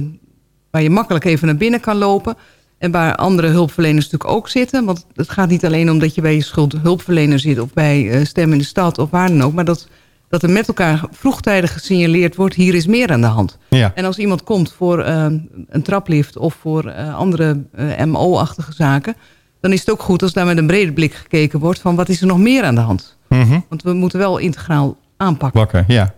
[0.70, 2.36] waar je makkelijk even naar binnen kan lopen...
[2.84, 4.84] en waar andere hulpverleners natuurlijk ook zitten.
[4.84, 7.58] Want het gaat niet alleen om dat je bij je schuldhulpverlener zit...
[7.58, 9.52] of bij eh, Stem in de Stad of waar dan ook...
[9.52, 9.88] maar dat,
[10.28, 12.54] dat er met elkaar vroegtijdig gesignaleerd wordt...
[12.54, 13.58] hier is meer aan de hand.
[13.68, 13.92] ja.
[13.94, 15.24] En als iemand komt voor eh,
[15.68, 17.64] een traplift of voor eh, andere
[18.04, 19.16] MO-achtige zaken...
[19.60, 21.80] dan is het ook goed als daar met een brede blik gekeken wordt...
[21.80, 23.16] van wat is er nog meer aan de hand?
[23.28, 23.60] Mhm.
[23.68, 25.60] Want we moeten wel integraal aanpakken.
[25.60, 26.14] Wakker, ja.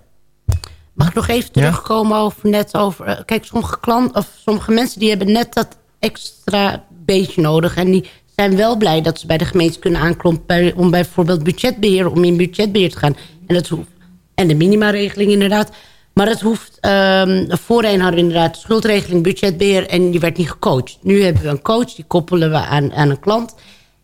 [0.94, 1.60] Mag ik nog even Ja?
[1.60, 3.22] terugkomen over net over...
[3.24, 7.76] kijk, sommige klanten of sommige mensen die hebben net dat extra beetje nodig.
[7.76, 10.76] En die zijn wel blij dat ze bij de gemeente kunnen aanklompen...
[10.76, 13.16] Om bijvoorbeeld budgetbeheer, om in budgetbeheer te gaan.
[13.46, 13.88] En, dat hoeft,
[14.34, 15.70] en de minimaregeling inderdaad.
[16.12, 16.78] Maar het hoeft...
[16.80, 19.86] ehm voorheen hadden we inderdaad schuldregeling, budgetbeheer...
[19.86, 20.98] en die werd niet gecoacht.
[21.02, 23.54] Nu hebben we een coach, die koppelen we aan, aan een klant...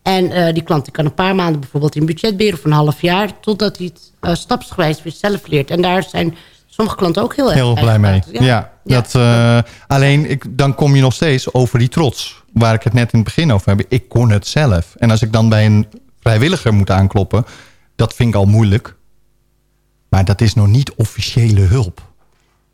[0.03, 2.53] En eh, die klant die kan een paar maanden bijvoorbeeld in budgetbeheer...
[2.53, 5.69] of een half jaar, totdat hij het eh, stapsgewijs weer zelf leert.
[5.69, 6.35] En daar zijn
[6.67, 8.21] sommige klanten ook heel erg Heel blij mee.
[8.31, 8.72] Ja.
[8.83, 12.43] Dat, eh, alleen ik, dan kom je nog steeds over die trots.
[12.53, 13.85] Waar ik het net in het begin over heb.
[13.87, 14.95] Ik kon het zelf.
[14.97, 15.87] En als ik dan bij een
[16.19, 17.45] vrijwilliger moet aankloppen.
[17.95, 18.95] Dat vind ik al moeilijk.
[20.09, 22.11] Maar dat is nog niet officiële hulp.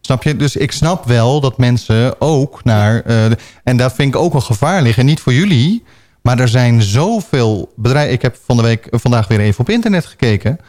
[0.02, 0.36] Snap je?
[0.36, 3.02] Dus ik snap wel dat mensen ook naar...
[3.02, 3.26] eh,
[3.64, 5.06] en daar vind ik ook een gevaar liggen.
[5.06, 5.84] Niet voor jullie.
[6.22, 8.14] Maar er zijn zoveel bedrijven...
[8.14, 10.60] Ik heb van de week, vandaag weer even op internet gekeken.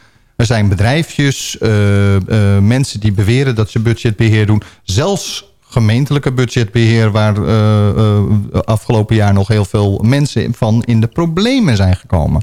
[0.40, 4.62] Er zijn bedrijfjes, eh, eh, mensen die beweren dat ze budgetbeheer doen.
[4.82, 7.10] Zelfs gemeentelijke budgetbeheer...
[7.10, 8.22] waar eh,
[8.64, 12.42] afgelopen jaar nog heel veel mensen van in de problemen zijn gekomen.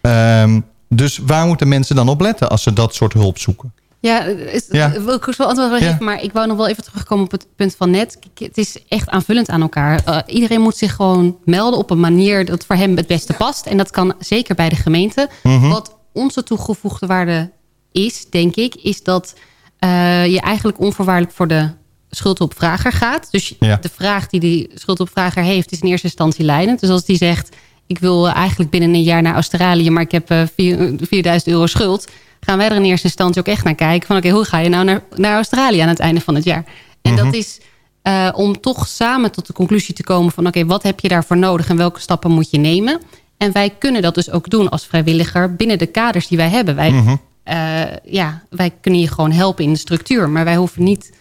[0.00, 3.72] Ehm, dus waar moeten mensen dan op letten als ze dat soort hulp zoeken?
[4.00, 4.90] Ja, is, Ja.
[4.90, 5.90] wil ik wel antwoord wel Ja.
[5.90, 8.18] geven, maar ik wou nog wel even terugkomen op het punt van net.
[8.34, 10.24] Het is echt aanvullend aan elkaar.
[10.26, 13.66] Iedereen moet zich gewoon melden op een manier dat voor hem het beste past.
[13.66, 15.28] En dat kan zeker bij de gemeente.
[15.42, 15.68] Mhm.
[15.68, 17.50] Wat onze toegevoegde waarde
[17.92, 19.34] is, denk ik, is dat
[19.78, 21.70] eh, je eigenlijk onvoorwaardelijk voor de
[22.10, 23.28] schuldhulpvrager gaat.
[23.30, 23.76] Dus Ja.
[23.76, 26.80] de vraag die die schuldhulpvrager heeft is in eerste instantie leidend.
[26.80, 29.90] Dus als die zegt, ik wil eigenlijk binnen een jaar naar Australië...
[29.90, 32.06] maar ik heb eh, vier- 4000 euro schuld...
[32.40, 34.06] gaan wij er in eerste instantie ook echt naar kijken...
[34.06, 36.64] van oké, hoe ga je nou naar, naar Australië aan het einde van het jaar?
[37.02, 37.60] En dat is
[38.02, 40.46] eh, om toch samen tot de conclusie te komen van...
[40.46, 43.00] oké, wat heb je daarvoor nodig en welke stappen moet je nemen?
[43.38, 45.54] En wij kunnen dat dus ook doen als vrijwilliger...
[45.56, 46.74] binnen de kaders die wij hebben.
[46.74, 50.28] Wij, eh, ja, wij kunnen je gewoon helpen in de structuur...
[50.28, 51.12] maar wij hoeven niet...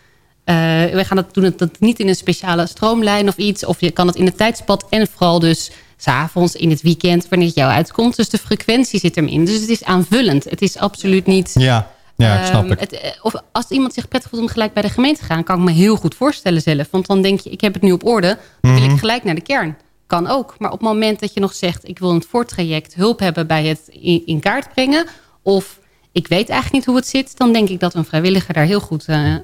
[0.43, 0.55] eh,
[0.91, 3.65] wij gaan het doen dat niet in een speciale stroomlijn of iets.
[3.65, 7.47] Of je kan het in het tijdspad en vooral dus s'avonds, in het weekend, wanneer
[7.47, 8.15] het jou uitkomt.
[8.15, 9.45] Dus de frequentie zit erin.
[9.45, 10.43] Dus het is aanvullend.
[10.43, 11.51] Het is absoluut niet...
[11.53, 12.79] Ja, ja ik snap Ehm, het.
[12.79, 15.43] het, eh, of als iemand zich prettig voelt om gelijk bij de gemeente te gaan...
[15.43, 16.87] kan ik me heel goed voorstellen zelf.
[16.91, 18.37] Want dan denk je, ik heb het nu op orde.
[18.61, 18.91] Dan wil Mhm.
[18.93, 19.77] ik gelijk naar de kern.
[20.07, 20.55] Kan ook.
[20.59, 21.87] Maar op het moment dat je nog zegt...
[21.87, 25.05] ik wil in het voortraject hulp hebben bij het in, in kaart brengen...
[25.41, 25.79] of
[26.11, 27.37] ik weet eigenlijk niet hoe het zit...
[27.37, 29.41] dan denk ik dat een vrijwilliger daar heel goed eh, eh,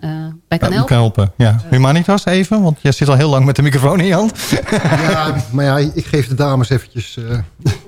[0.47, 0.95] bij kan Ja, helpen.
[0.95, 1.33] helpen.
[1.37, 1.61] Ja.
[1.69, 4.33] Humanitas even, want jij zit al heel lang met de microfoon in je hand.
[5.09, 7.39] Ja, maar ja, ik geef de dames eventjes eh,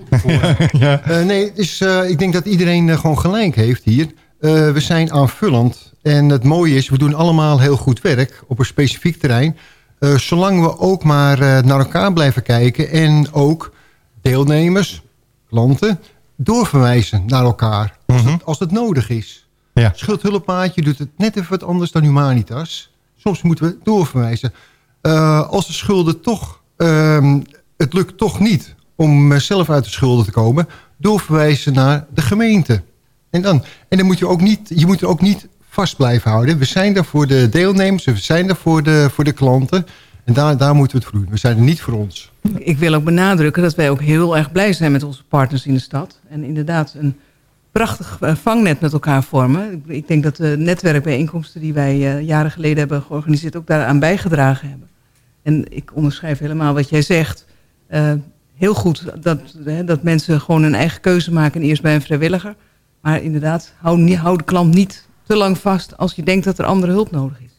[0.10, 0.32] voor.
[0.80, 1.02] Ja.
[1.02, 4.08] Eh, nee, dus, eh, ik denk dat iedereen eh, gewoon gelijk heeft hier.
[4.40, 5.92] Eh, we zijn aanvullend.
[6.02, 9.58] En het mooie is, we doen allemaal heel goed werk op een specifiek terrein.
[10.04, 12.90] Eh, zolang we ook maar eh, naar elkaar blijven kijken...
[12.90, 13.74] en ook
[14.22, 15.02] deelnemers,
[15.50, 16.00] klanten,
[16.36, 17.98] doorverwijzen naar elkaar.
[18.06, 19.48] Als, het, als het nodig is.
[19.74, 19.92] Ja.
[19.96, 22.92] Schuldhulpmaatje doet het net even wat anders dan Humanitas.
[23.18, 24.54] Soms moeten we doorverwijzen.
[25.02, 26.62] Eh, als de schulden toch...
[26.78, 27.42] ehm,
[27.78, 30.68] het lukt toch niet om zelf uit de schulden te komen...
[30.98, 32.84] doorverwijzen naar de gemeente.
[33.30, 34.72] En dan, en dan moet je ook niet...
[34.76, 36.58] Je moet er ook niet vast blijven houden.
[36.58, 39.86] We zijn er voor de deelnemers, we zijn er voor de, voor de klanten.
[40.24, 41.26] En daar, daar moeten we het voor.
[41.30, 42.32] We zijn er niet voor ons.
[42.58, 45.74] Ik wil ook benadrukken dat wij ook heel erg blij zijn met onze partners in
[45.74, 46.20] de stad.
[46.30, 47.20] En inderdaad een
[47.72, 49.84] prachtig eh, vangnet met elkaar vormen.
[49.88, 53.56] Ik denk dat de netwerkbijeenkomsten die wij eh, jaren geleden hebben georganiseerd...
[53.56, 54.88] ook daaraan bijgedragen hebben.
[55.44, 57.46] En ik onderschrijf helemaal wat jij zegt.
[57.90, 58.14] Uh,
[58.56, 59.40] heel goed dat,
[59.86, 61.62] dat mensen gewoon een eigen keuze maken...
[61.62, 62.56] eerst bij een vrijwilliger.
[63.02, 65.98] Maar inderdaad, hou, hou de klant niet te lang vast...
[65.98, 67.52] als je denkt dat er andere hulp nodig is.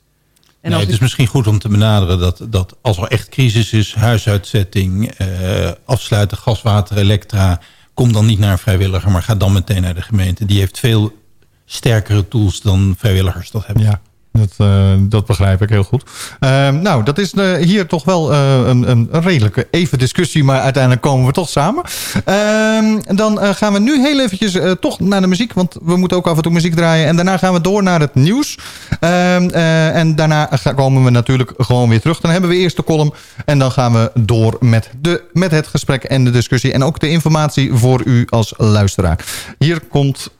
[0.60, 3.72] En nee, het is misschien goed om te benaderen dat, dat als er echt crisis
[3.72, 3.94] is...
[3.94, 7.60] huisuitzetting, uh, afsluiten, gas, water, elektra...
[7.94, 10.44] kom dan niet naar een vrijwilliger, maar ga dan meteen naar de gemeente.
[10.44, 11.18] Die heeft veel
[11.64, 13.84] sterkere tools dan vrijwilligers dat hebben.
[13.84, 14.00] Ja.
[14.38, 16.02] Dat, uh, dat begrijp ik heel goed.
[16.40, 21.02] Uh, nou, dat is uh, hier toch wel een, een, redelijke even discussie, maar uiteindelijk
[21.02, 21.84] komen we toch samen.
[22.24, 26.26] Ehm, dan gaan we nu heel eventjes toch naar de muziek, want we moeten ook
[26.26, 27.06] af en toe muziek draaien.
[27.06, 28.58] En daarna gaan we door naar het nieuws.
[29.00, 29.48] Ehm,
[29.94, 32.20] en daarna komen we natuurlijk gewoon weer terug.
[32.20, 33.14] Dan hebben we eerst de column
[33.44, 36.72] en dan gaan we door met, de, met het gesprek en de discussie.
[36.72, 39.24] En ook de informatie voor u als luisteraar.
[39.58, 40.30] Hier komt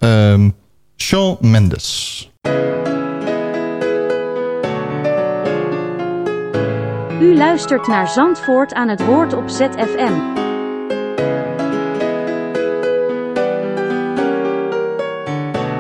[0.97, 2.29] Shawn Mendes.
[7.21, 10.43] U luistert naar Zandvoort aan het woord op ZFM.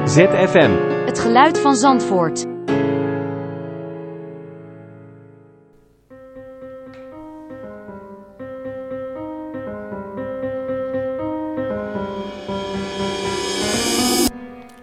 [0.05, 0.70] ZFM.
[1.07, 2.47] Het geluid van Zandvoort.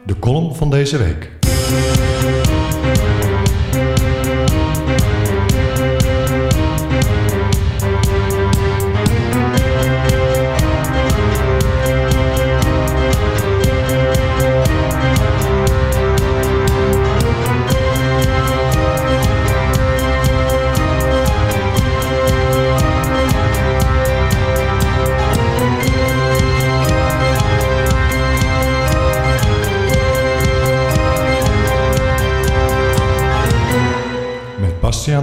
[0.05, 1.40] De column van deze week.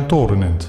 [0.06, 0.68] Torenent.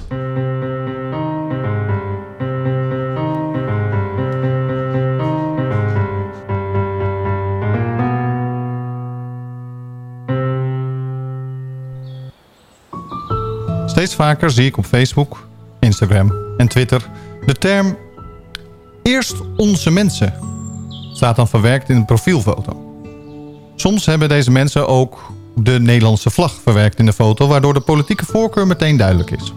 [13.86, 15.46] Steeds vaker zie ik op Facebook,
[15.80, 17.08] Instagram en Twitter
[17.46, 17.96] de term
[19.02, 20.34] Eerst onze mensen
[21.12, 23.02] staat dan verwerkt in een profielfoto.
[23.76, 27.46] Soms hebben deze mensen ook de Nederlandse vlag verwerkt in de foto...
[27.46, 29.52] waardoor de politieke voorkeur meteen duidelijk is.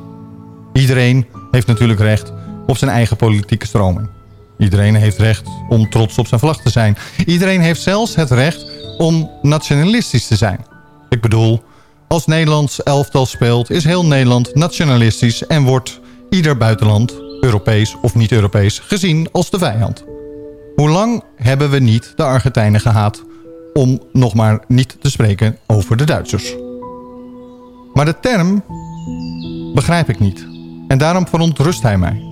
[0.73, 2.33] Iedereen heeft natuurlijk recht
[2.67, 4.09] op zijn eigen politieke stroming.
[4.57, 6.97] Iedereen heeft recht om trots op zijn vlag te zijn.
[7.25, 8.65] Iedereen heeft zelfs het recht
[8.97, 10.65] om nationalistisch te zijn.
[11.09, 11.63] Ik bedoel,
[12.07, 13.69] als Nederlands elftal speelt...
[13.69, 17.21] is heel Nederland nationalistisch en wordt ieder buitenland...
[17.41, 20.03] Europees of niet-Europees gezien als de vijand.
[20.75, 23.23] Hoe lang hebben we niet de Argentijnen gehaat
[23.73, 26.55] om nog maar niet te spreken over de Duitsers.
[27.93, 28.63] Maar de term
[29.73, 30.47] begrijp ik niet.
[30.87, 32.23] En daarom verontrust hij mij.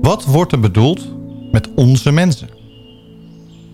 [0.00, 1.08] Wat wordt er bedoeld
[1.52, 2.48] met onze mensen?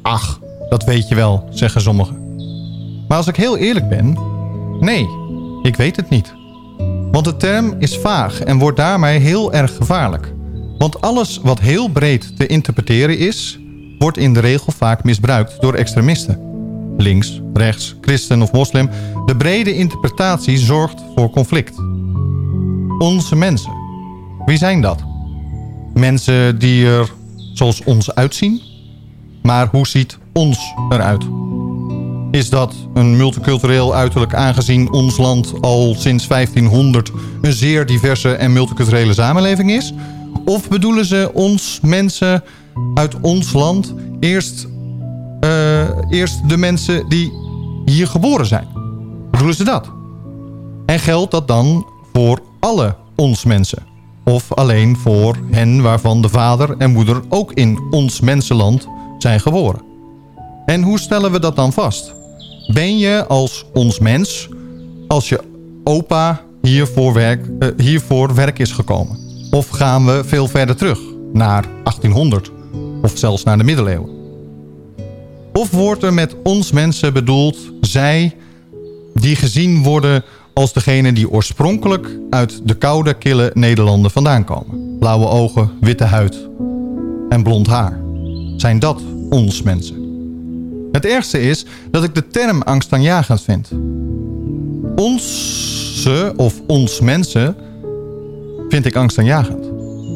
[0.02, 2.22] Ach, dat weet je wel, zeggen sommigen.
[3.08, 4.18] Maar als ik heel eerlijk ben,
[4.80, 5.06] nee,
[5.62, 6.34] ik weet het niet.
[7.10, 10.32] Want de term is vaag en wordt daarmee heel erg gevaarlijk.
[10.78, 13.58] Want alles wat heel breed te interpreteren is...
[13.98, 16.52] wordt in de regel vaak misbruikt door extremisten
[16.96, 18.90] links, rechts, christen of moslim...
[19.26, 21.78] de brede interpretatie zorgt voor conflict.
[22.98, 23.72] Onze mensen.
[24.44, 25.04] Wie zijn dat?
[25.94, 27.12] Mensen die er
[27.52, 28.60] zoals ons uitzien?
[29.42, 31.24] Maar hoe ziet ons eruit?
[32.30, 38.52] Is dat een multicultureel uiterlijk aangezien ons land al sinds 1500 een zeer diverse en
[38.52, 39.92] multiculturele samenleving is?
[40.44, 42.44] Of bedoelen ze ons mensen
[42.94, 44.66] uit ons land eerst
[46.08, 47.32] eerst de mensen die
[47.84, 48.68] hier geboren zijn.
[49.30, 49.90] Bedoelen ze dat?
[50.86, 53.82] En geldt dat dan voor alle ons mensen?
[54.24, 58.88] Of alleen voor hen waarvan de vader en moeder ook in ons mensenland
[59.18, 59.82] zijn geboren?
[60.66, 62.14] En hoe stellen we dat dan vast?
[62.72, 64.48] Ben je als ons mens,
[65.08, 65.40] als je
[65.84, 69.18] opa hiervoor werk, uh, hiervoor werk is gekomen?
[69.50, 70.98] Of gaan we veel verder terug,
[71.32, 72.50] naar 1800
[73.02, 74.23] of zelfs naar de middeleeuwen?
[75.58, 78.36] Of wordt er met ons mensen bedoeld zij
[79.14, 84.98] die gezien worden als degene die oorspronkelijk uit de koude, kille Nederlanden vandaan komen?
[84.98, 86.48] Blauwe ogen, witte huid
[87.28, 88.00] en blond haar.
[88.56, 89.96] Zijn dat ons mensen?
[90.92, 93.70] Het ergste is dat ik de term angstaanjagend vind.
[94.96, 97.56] onze of ons mensen
[98.68, 99.66] vind ik angstaanjagend.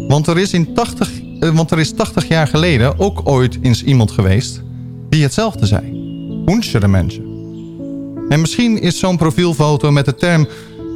[0.08, 1.10] Want er is, in 80,
[1.40, 4.66] eh, want er is 80 jaar geleden ook ooit eens iemand geweest
[5.08, 5.82] die hetzelfde zei.
[6.46, 7.22] Unsere mensen.
[8.28, 10.48] En misschien is zo'n profielfoto met, de term,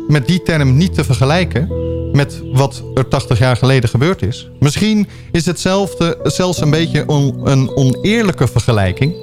[0.09, 1.69] met die term niet te vergelijken
[2.13, 4.51] met wat er 80 jaar geleden gebeurd is.
[4.61, 7.05] Misschien is hetzelfde zelfs een beetje
[7.45, 9.15] een oneerlijke vergelijking.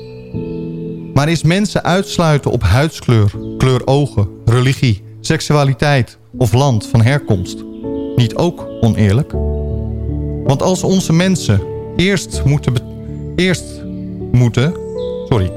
[1.14, 7.64] Maar is mensen uitsluiten op huidskleur, kleur ogen, religie, seksualiteit of land van herkomst
[8.16, 9.32] niet ook oneerlijk?
[10.44, 11.62] Want als onze mensen
[11.96, 12.74] eerst moeten...
[13.36, 13.66] Eerst
[14.32, 14.74] moeten
[15.30, 15.52] sorry.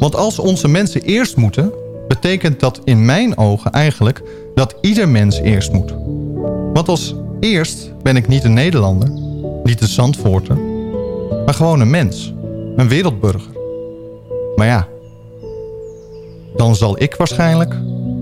[0.00, 1.72] Want als onze mensen eerst moeten...
[2.08, 4.22] betekent dat in mijn ogen eigenlijk
[4.54, 5.94] dat ieder mens eerst moet.
[6.72, 9.08] Want als eerst ben ik niet een Nederlander,
[9.62, 10.56] niet een Zandvoorter...
[11.44, 12.34] maar gewoon een mens,
[12.76, 13.50] een wereldburger.
[14.56, 14.88] Maar ja,
[16.56, 17.74] dan zal ik waarschijnlijk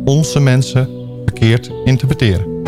[0.04, 0.88] onze mensen
[1.24, 2.62] verkeerd interpreteren.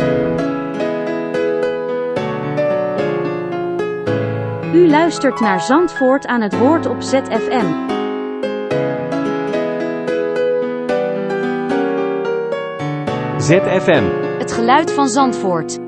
[4.74, 7.66] U luistert naar Zandvoort aan het woord op ZFM.
[13.38, 14.04] ZFM.
[14.38, 15.78] Het geluid van Zandvoort.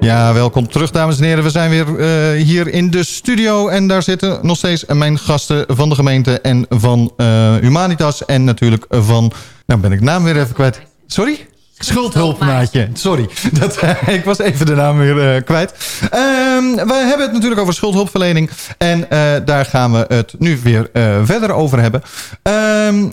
[0.00, 1.44] Ja, welkom terug dames en heren.
[1.44, 5.64] We zijn weer uh, hier in de studio en daar zitten nog steeds mijn gasten
[5.68, 8.24] van de gemeente en van uh, Humanitas.
[8.24, 9.32] En natuurlijk van,
[9.66, 10.80] nou ben ik naam weer even kwijt.
[11.06, 11.46] Sorry?
[11.78, 12.88] Schuldhulpmaatje.
[12.92, 13.28] Sorry,
[13.60, 15.70] dat, uh, ik was even de naam weer uh, kwijt.
[16.02, 18.50] Um, we hebben het natuurlijk over schuldhulpverlening.
[18.78, 19.06] En uh,
[19.44, 20.90] daar gaan we het nu weer
[21.24, 22.02] verder over hebben.
[22.42, 23.12] Um,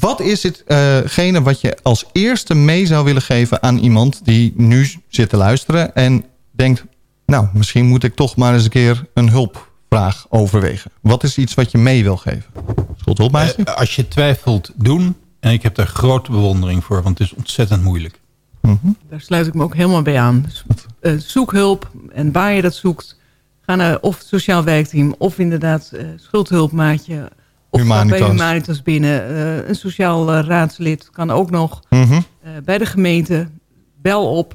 [0.00, 4.90] wat is hetgene wat je als eerste mee zou willen geven aan iemand die nu
[5.08, 6.84] zit te luisteren en denkt...
[7.26, 10.90] nou, misschien moet ik toch maar eens een keer een hulpvraag overwegen.
[11.00, 12.44] Wat is iets wat je mee wil geven?
[13.00, 13.74] Schuldhulpmaatje?
[13.74, 17.82] als je twijfelt, doen en ik heb daar grote bewondering voor, want het is ontzettend
[17.82, 18.20] moeilijk.
[18.60, 18.96] Mm -hmm.
[19.08, 20.42] Daar sluit ik me ook helemaal bij aan.
[20.42, 20.64] Dus,
[21.00, 23.16] uh, zoek hulp en waar je dat zoekt.
[23.60, 27.30] Ga naar of het sociaal werkteam of inderdaad uh, schuldhulpmaatje.
[27.70, 28.18] Of Humanitas.
[28.18, 29.30] bij Humanitas binnen.
[29.30, 31.82] Uh, een sociaal raadslid kan ook nog.
[31.88, 32.24] Mm -hmm.
[32.64, 33.48] bij de gemeente,
[34.00, 34.54] bel op.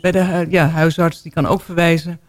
[0.00, 2.20] bij de ja, huisarts, die kan ook verwijzen.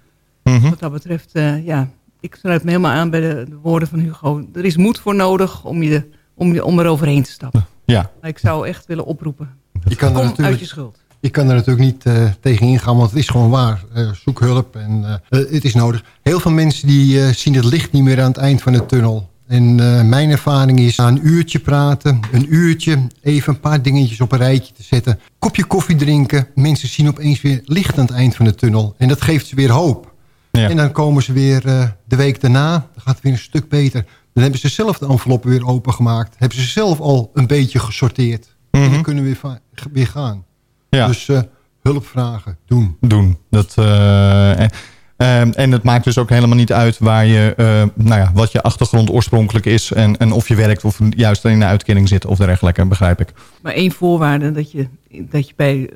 [0.43, 0.69] Mm -hmm.
[0.69, 1.31] Wat dat betreft,
[1.63, 4.47] ja, ik sluit me helemaal aan bij de, de woorden van Hugo.
[4.53, 6.09] Er is moed voor nodig om je
[6.41, 7.65] om, om er overheen te stappen.
[7.85, 8.11] Ja.
[8.21, 9.49] Ik zou echt willen oproepen.
[9.83, 10.99] Je kan Kom natuurlijk, uit je schuld.
[11.19, 13.83] Je kan er natuurlijk niet uh, tegen ingaan, want het is gewoon waar.
[13.95, 16.03] Uh, zoek hulp en uh, het is nodig.
[16.21, 19.29] Heel veel mensen die zien het licht niet meer aan het eind van de tunnel.
[19.47, 19.75] En
[20.09, 24.37] mijn ervaring is na een uurtje praten, een uurtje, even een paar dingetjes op een
[24.37, 25.19] rijtje te zetten.
[25.39, 28.95] Kopje koffie drinken, mensen zien opeens weer licht aan het eind van de tunnel.
[28.97, 30.13] En dat geeft ze weer hoop.
[30.51, 30.69] Ja.
[30.69, 31.61] En dan komen ze weer
[32.05, 34.05] de week daarna, dan gaat het weer een stuk beter.
[34.33, 36.35] Dan hebben ze zelf de enveloppen weer opengemaakt.
[36.37, 38.45] Hebben ze zelf al een beetje gesorteerd.
[38.45, 38.83] Mm -hmm.
[38.83, 39.61] En dan kunnen we weer,
[39.91, 40.45] weer gaan.
[40.89, 41.07] Ja.
[41.07, 41.39] Dus uh,
[41.81, 42.97] hulp vragen, doen.
[42.99, 43.37] Doen.
[43.49, 44.69] Dat, uh, en,
[45.17, 47.53] uh, en het maakt dus ook helemaal niet uit waar je,
[47.95, 49.91] nou ja, wat je achtergrond oorspronkelijk is.
[49.91, 53.33] En, en of je werkt of juist in de uitkering zit of dergelijke, begrijp ik.
[53.61, 55.89] Maar één voorwaarde dat je, dat je bij,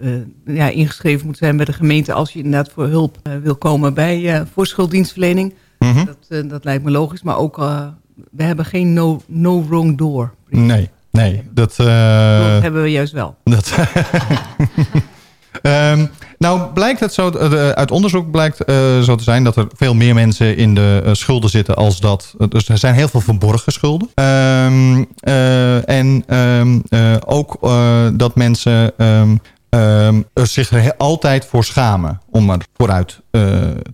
[0.45, 2.13] ja, ingeschreven moet zijn bij de gemeente...
[2.13, 5.53] als je inderdaad voor hulp wil komen bij voor schulddienstverlening.
[5.79, 6.05] Mm -hmm.
[6.05, 7.57] dat, dat lijkt me logisch, maar ook
[8.31, 10.33] we hebben geen no, no wrong door.
[10.49, 11.43] Nee, nee.
[11.51, 11.87] Dat, uh,
[12.53, 13.35] dat hebben we juist wel.
[13.43, 13.77] Dat
[15.61, 19.67] um, nou blijkt het zo, uh, uit onderzoek blijkt uh, zo te zijn dat er
[19.75, 22.35] veel meer mensen in de uh, schulden zitten als dat.
[22.49, 24.09] Dus er zijn heel veel verborgen schulden.
[24.15, 25.07] Um,
[25.85, 26.83] en um,
[27.25, 27.59] ook
[28.13, 28.93] dat mensen
[30.33, 33.19] er zich er altijd voor schamen om er vooruit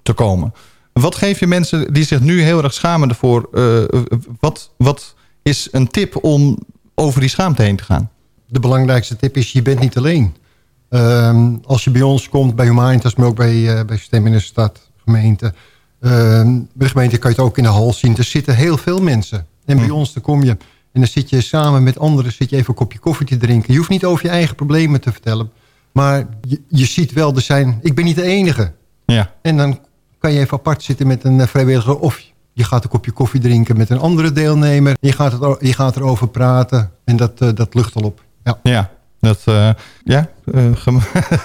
[0.04, 0.54] te komen.
[0.94, 3.50] Wat geef je mensen die zich nu heel erg schamen ervoor?
[3.54, 3.84] Uh,
[4.40, 6.58] wat, wat is een tip om
[6.96, 8.10] over die schaamte heen te gaan?
[8.48, 10.36] De belangrijkste tip is, je bent niet alleen.
[10.90, 14.32] Uh, als je bij ons komt, bij Humanitas, maar ook bij, uh, bij Stem in
[14.32, 15.54] de Stad, gemeente.
[16.02, 16.12] Uh,
[16.44, 18.18] bij de gemeente kan je het ook in de hal zien.
[18.18, 19.48] Er zitten heel veel mensen.
[19.66, 19.92] En bij hm.
[19.92, 20.58] ons dan kom je
[20.92, 22.32] en dan zit je samen met anderen...
[22.32, 23.72] zit je even een kopje koffie te drinken.
[23.72, 25.52] Je hoeft niet over je eigen problemen te vertellen.
[25.92, 28.72] Maar je, je ziet wel, er zijn, ik ben niet de enige.
[29.06, 29.34] Ja.
[29.42, 29.80] En dan
[30.22, 32.00] kan je even apart zitten met een vrijwilliger...
[32.00, 32.22] of
[32.54, 34.98] je gaat een kopje koffie drinken met een andere deelnemer.
[35.00, 38.24] Je gaat, het, je gaat erover praten en dat, uh, dat lucht al op.
[38.44, 39.70] Ja, ja dat, uh,
[40.04, 40.72] ja, uh,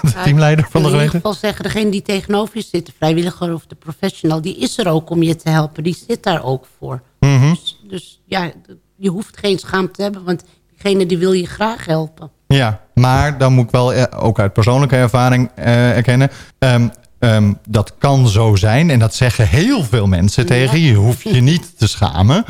[0.01, 0.87] de teamleider van de gemeente.
[0.87, 2.85] Ik wil in ieder geval zeggen, degene die tegenover je zit...
[2.85, 5.83] de vrijwilliger of de professional, die is er ook om je te helpen.
[5.83, 7.01] Die zit daar ook voor.
[7.19, 7.49] Mm -hmm.
[7.53, 8.51] dus, dus ja,
[8.95, 10.23] je hoeft geen schaamte te hebben...
[10.23, 12.31] want diegene die wil je graag helpen.
[12.47, 16.29] Ja, maar dan moet ik wel ook uit persoonlijke ervaring erkennen...
[16.59, 18.89] Um, Um, dat kan zo zijn.
[18.89, 20.49] En dat zeggen heel veel mensen ja.
[20.49, 20.93] tegen je.
[20.93, 22.45] hoef je niet te schamen.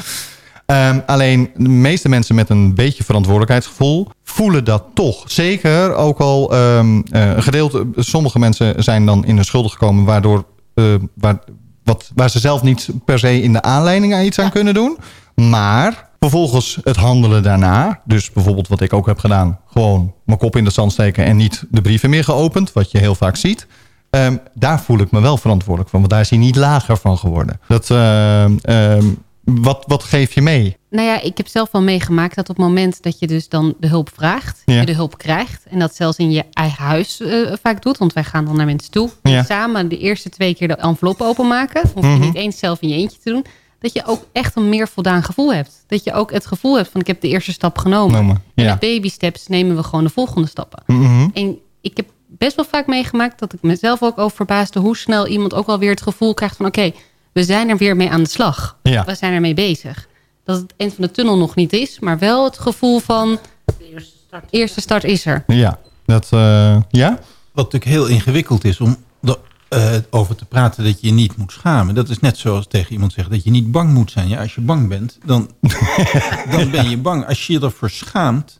[0.66, 5.24] Ehm, alleen de meeste mensen met een beetje verantwoordelijkheidsgevoel voelen dat toch.
[5.32, 10.46] Zeker ook al um, een gedeelte, sommige mensen zijn dan in de schulden gekomen waardoor
[10.76, 11.40] uh, waar,
[11.84, 14.98] wat, waar ze zelf niet per se in de aanleiding aan iets aan kunnen doen.
[15.36, 18.02] Maar vervolgens het handelen daarna.
[18.06, 19.60] Dus bijvoorbeeld wat ik ook heb gedaan.
[19.68, 22.74] Gewoon mijn kop in de zand steken en niet de brieven meer geopend.
[22.74, 23.68] Wat je heel vaak ziet.
[24.10, 26.00] Um, daar voel ik me wel verantwoordelijk van.
[26.00, 27.60] Want daar is hij niet lager van geworden.
[27.68, 30.78] Dat, uh, um, wat, wat geef je mee?
[30.90, 33.76] Nou ja, ik heb zelf wel meegemaakt dat op het moment dat je dus dan
[33.80, 34.80] de hulp vraagt, ja.
[34.80, 35.66] je de hulp krijgt.
[35.70, 37.98] En dat zelfs in je eigen huis uh, vaak doet.
[37.98, 39.10] Want wij gaan dan naar mensen toe.
[39.24, 39.44] Ja.
[39.44, 41.82] Samen de eerste twee keer de envelop openmaken.
[41.94, 42.22] Hoef je mm -hmm.
[42.22, 43.46] niet eens zelf in je eentje te doen.
[43.80, 45.84] Dat je ook echt een meer voldaan gevoel hebt.
[45.88, 48.16] Dat je ook het gevoel hebt van ik heb de eerste stap genomen.
[48.16, 48.42] Nomen.
[48.54, 48.64] Ja.
[48.64, 50.84] En met baby steps nemen we gewoon de volgende stappen.
[50.86, 51.00] Mhm.
[51.00, 51.32] Mm -hmm.
[51.34, 55.28] En ik heb best wel vaak meegemaakt dat ik mezelf ook over verbaasde hoe snel
[55.28, 56.96] iemand ook alweer het gevoel krijgt van oké, okay,
[57.32, 58.78] we zijn er weer mee aan de slag.
[58.84, 59.06] Ja.
[59.06, 60.08] We zijn ermee bezig.
[60.44, 63.92] Dat het eind van de tunnel nog niet is, maar wel het gevoel van de
[63.94, 65.44] eerste start, eerste start is er.
[65.48, 67.20] Ja, dat, uh, ja?
[67.52, 68.98] Wat natuurlijk heel ingewikkeld is om
[69.70, 71.96] uh, over te praten dat je je niet moet schamen.
[71.96, 74.28] Dat is net zoals tegen iemand zeggen dat je niet bang moet zijn.
[74.28, 75.52] Ja, als je bang bent, dan,
[76.52, 77.28] dan ben je bang.
[77.28, 78.60] Als je je ervoor schaamt,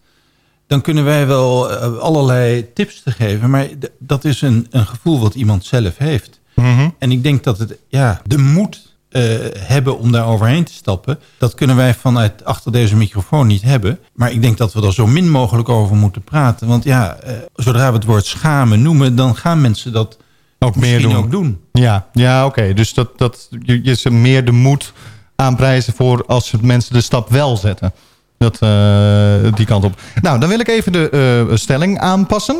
[0.68, 3.50] dan kunnen wij wel uh, allerlei tips te geven.
[3.50, 3.68] Maar
[4.00, 6.40] dat is een, een gevoel wat iemand zelf heeft.
[6.56, 6.96] Mm -hmm.
[7.00, 9.22] En ik denk dat het, ja, de moed uh,
[9.58, 11.20] hebben om daar overheen te stappen...
[11.38, 14.00] dat kunnen wij vanuit achter deze microfoon niet hebben.
[14.14, 16.68] Maar ik denk dat we er zo min mogelijk over moeten praten.
[16.68, 19.16] Want ja, uh, zodra we het woord schamen noemen...
[19.16, 20.18] dan gaan mensen dat
[20.60, 21.16] ook meer doen.
[21.16, 21.62] ook doen.
[21.72, 22.60] Ja, ja oké.
[22.60, 22.74] Okay.
[22.74, 24.94] Dus dat, dat, je, je ze meer de moed
[25.36, 27.94] aanprijzen voor als mensen de stap wel zetten.
[28.38, 30.02] Dat, uh, die kant op.
[30.22, 32.56] Nou, dan wil ik even de uh, stelling aanpassen.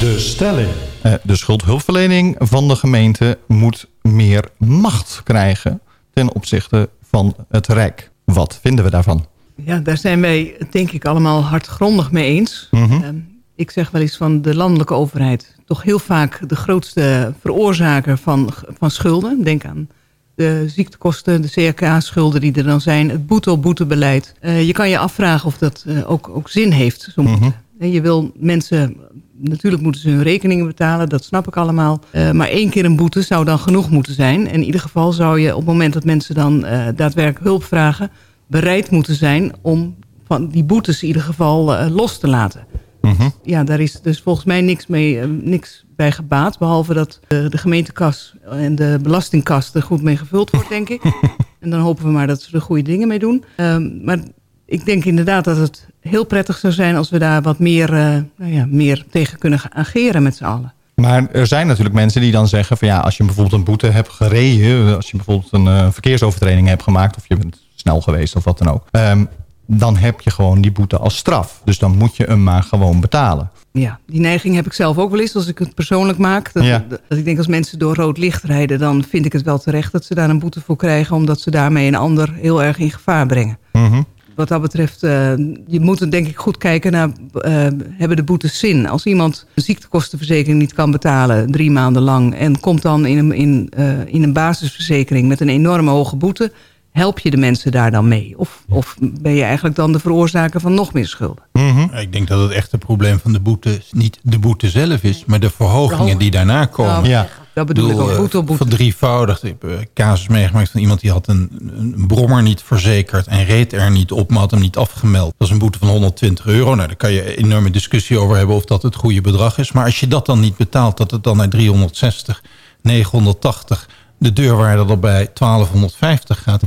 [0.00, 0.68] De stelling.
[1.06, 5.80] Uh, de schuldhulpverlening van de gemeente moet meer macht krijgen
[6.14, 8.10] ten opzichte van het Rijk.
[8.24, 9.26] Wat vinden we daarvan?
[9.54, 12.68] Ja, daar zijn wij denk ik allemaal hardgrondig mee eens.
[12.70, 13.37] Mm -hmm.
[13.58, 15.54] Ik zeg wel eens van de landelijke overheid...
[15.64, 19.42] toch heel vaak de grootste veroorzaker van, van schulden.
[19.44, 19.88] Denk aan
[20.34, 23.10] de ziektekosten, de CRK-schulden die er dan zijn...
[23.10, 24.34] het boete-op-boete-beleid.
[24.42, 27.08] Uh, je kan je afvragen of dat uh, ook, ook zin heeft.
[27.14, 27.54] Zo mm -hmm.
[27.90, 28.96] Je wil mensen...
[29.40, 32.00] Natuurlijk moeten ze hun rekeningen betalen, dat snap ik allemaal.
[32.12, 34.48] Uh, maar één keer een boete zou dan genoeg moeten zijn.
[34.48, 36.60] En in ieder geval zou je op het moment dat mensen dan
[36.96, 38.10] daadwerkelijk hulp vragen...
[38.46, 39.96] bereid moeten zijn om
[40.26, 42.66] van die boetes in ieder geval los te laten.
[43.00, 43.32] Mm -hmm.
[43.42, 46.58] Ja, daar is dus volgens mij niks, mee, uh, niks bij gebaat.
[46.58, 51.02] Behalve dat uh, de gemeentekas en de belastingkas er goed mee gevuld wordt, denk ik.
[51.60, 53.44] en dan hopen we maar dat ze er goede dingen mee doen.
[53.56, 54.18] Uh, maar
[54.66, 56.96] ik denk inderdaad dat het heel prettig zou zijn...
[56.96, 60.72] als we daar wat meer, uh, nou ja, meer tegen kunnen ageren met z'n allen.
[60.94, 62.76] Maar er zijn natuurlijk mensen die dan zeggen...
[62.76, 64.96] van ja, als je bijvoorbeeld een boete hebt gereden...
[64.96, 67.16] als je bijvoorbeeld een uh, verkeersovertreding hebt gemaakt...
[67.16, 68.86] of je bent snel geweest of wat dan ook...
[68.92, 69.28] Um,
[69.70, 71.60] dan heb je gewoon die boete als straf.
[71.64, 73.50] Dus dan moet je hem maar gewoon betalen.
[73.72, 76.52] Ja, die neiging heb ik zelf ook wel eens als ik het persoonlijk maak.
[76.52, 76.84] Dat, ja.
[77.08, 78.78] dat ik denk als mensen door rood licht rijden...
[78.78, 81.16] dan vind ik het wel terecht dat ze daar een boete voor krijgen...
[81.16, 83.58] omdat ze daarmee een ander heel erg in gevaar brengen.
[83.72, 84.06] Mm -hmm.
[84.34, 87.08] Wat dat betreft, uh, je moet denk ik goed kijken naar...
[87.08, 88.88] Uh, hebben de boetes zin?
[88.88, 91.50] Als iemand een ziektekostenverzekering niet kan betalen...
[91.50, 95.28] drie maanden lang en komt dan in een, in, uh, in een basisverzekering...
[95.28, 96.52] met een enorme hoge boete
[96.98, 98.34] help je de mensen daar dan mee?
[98.36, 101.44] Of, of ben je eigenlijk dan de veroorzaker van nog meer schulden?
[101.52, 101.90] Mm -hmm.
[101.98, 105.24] Ik denk dat het echte probleem van de boete niet de boete zelf is...
[105.24, 107.04] maar de verhogingen die daarna komen.
[107.04, 107.28] Ja, ja.
[107.54, 108.64] Dat bedoel ik ook, boete op boete.
[108.66, 109.44] Verdrievoudigd.
[109.44, 113.26] Ik heb een casus meegemaakt van iemand die had een, een brommer niet verzekerd...
[113.26, 115.34] en reed er niet op, maar had hem niet afgemeld.
[115.38, 116.74] Dat is een boete van 120 euro.
[116.74, 119.72] Nou, daar kan je een enorme discussie over hebben of dat het goede bedrag is.
[119.72, 122.42] Maar als je dat dan niet betaalt, dat het dan naar 360,
[122.82, 123.88] 980
[124.18, 126.62] de deurwaarde erbij 1250 gaat.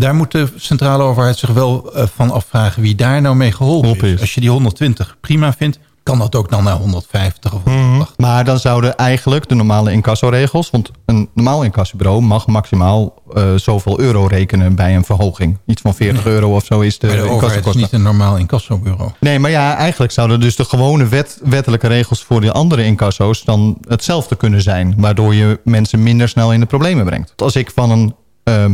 [0.00, 4.08] Daar moet de centrale overheid zich wel uh, van afvragen wie daar nou mee geholpen
[4.08, 4.12] is.
[4.12, 4.20] is.
[4.20, 7.74] Als je die 120 prima vindt, kan dat ook dan naar 150 of 180.
[7.74, 8.06] Mm -hmm.
[8.16, 10.70] Maar dan zouden eigenlijk de normale incassoregels...
[10.70, 15.58] want een normaal incassobureau mag maximaal uh, zoveel euro rekenen bij een verhoging.
[15.66, 16.34] Iets van 40 nee.
[16.34, 19.10] euro of zo is de, de overheid is niet een normaal incassobureau.
[19.20, 22.24] Nee, maar ja, eigenlijk zouden dus de gewone wet, wettelijke regels...
[22.24, 24.94] voor de andere incasso's dan hetzelfde kunnen zijn.
[24.96, 27.32] Waardoor je mensen minder snel in de problemen brengt.
[27.36, 28.14] Als ik van een...
[28.44, 28.64] Uh,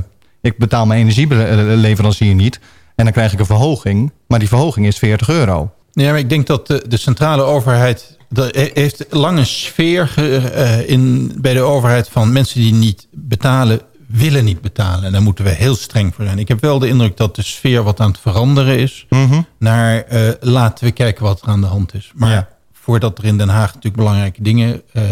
[0.40, 2.60] ik betaal mijn energieleverancier niet...
[2.94, 5.70] en dan krijg ik een verhoging, maar die verhoging is 40 euro.
[5.92, 8.14] Ja, maar ik denk dat de, de centrale overheid...
[8.52, 13.80] Heeft lang een sfeer uh, in, bij de overheid van mensen die niet betalen...
[14.06, 15.04] willen niet betalen.
[15.04, 16.38] En daar moeten we heel streng voor zijn.
[16.38, 19.06] Ik heb wel de indruk dat de sfeer wat aan het veranderen is...
[19.08, 19.46] Mm -hmm.
[19.58, 22.12] naar uh, laten we kijken wat er aan de hand is.
[22.14, 22.48] Maar ja.
[22.72, 24.82] voordat er in Den Haag natuurlijk belangrijke dingen...
[24.92, 25.02] eh,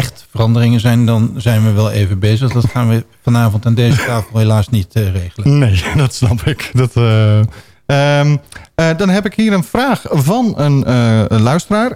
[0.00, 2.52] echt veranderingen zijn, dan zijn we wel even bezig.
[2.52, 5.58] Dat gaan we vanavond aan deze tafel helaas niet eh, regelen.
[5.58, 6.70] Nee, dat snap ik.
[6.72, 7.38] Dat, eh,
[7.86, 8.36] ehm,
[8.74, 10.84] eh, dan heb ik hier een vraag van een,
[11.42, 11.90] luisteraar.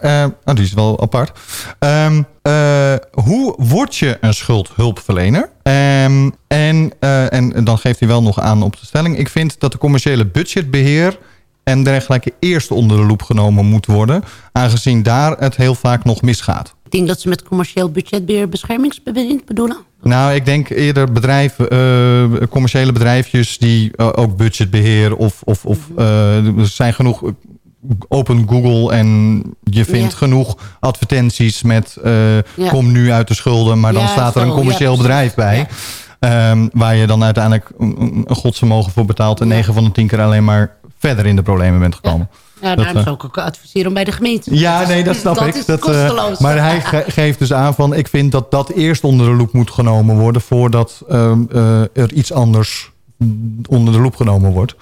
[0.45, 1.39] Oh, die is wel apart.
[1.79, 5.51] Ehm, eh, hoe word je een schuldhulpverlener?
[5.63, 6.93] Ehm, en,
[7.31, 9.19] en dan geeft hij wel nog aan op de stelling.
[9.19, 11.19] Ik vind dat de commerciële budgetbeheer
[11.65, 14.25] en dergelijke eerst onder de loep genomen moet worden.
[14.53, 16.75] Aangezien daar het heel vaak nog misgaat.
[16.95, 19.77] Denk dat ze met commercieel budgetbeheer beschermingsbewind bedoelen.
[20.03, 25.79] Nou, ik denk eerder bedrijven, eh, commerciële bedrijfjes die eh, ook budgetbeheer of, of, of
[25.97, 27.23] eh, er zijn genoeg
[28.09, 30.19] open Google en je vindt Ja.
[30.19, 32.69] genoeg advertenties met Ja.
[32.69, 35.67] kom nu uit de schulden, maar dan Ja, staat er een commercieel bedrijf bij.
[36.21, 39.55] Ehm, waar je dan uiteindelijk een, godsvermogen voor betaalt en Ja.
[39.55, 42.29] 9 van de 10 keer alleen maar verder in de problemen bent gekomen.
[42.61, 44.55] Ja, daarom eh, zou ik ook adviseren om bij de gemeente.
[44.59, 45.55] Ja, nee, dat snap dat ik.
[45.55, 46.39] Is dat, eh, kosteloos.
[46.39, 47.95] maar hij ge- geeft dus aan van...
[47.95, 50.43] ik vind dat dat eerst onder de loep moet genomen worden...
[50.43, 52.91] voordat ehm, eh, er iets anders
[53.69, 54.75] onder de loep genomen wordt.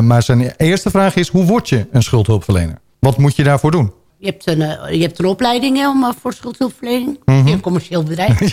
[0.00, 1.28] Maar zijn eerste vraag is...
[1.28, 2.78] hoe word je een schuldhulpverlener?
[2.98, 3.92] Wat moet je daarvoor doen?
[4.18, 4.58] Je hebt een,
[4.96, 7.18] je hebt een opleiding hè, om, voor schuldhulpverlening.
[7.24, 8.38] In een commercieel bedrijf.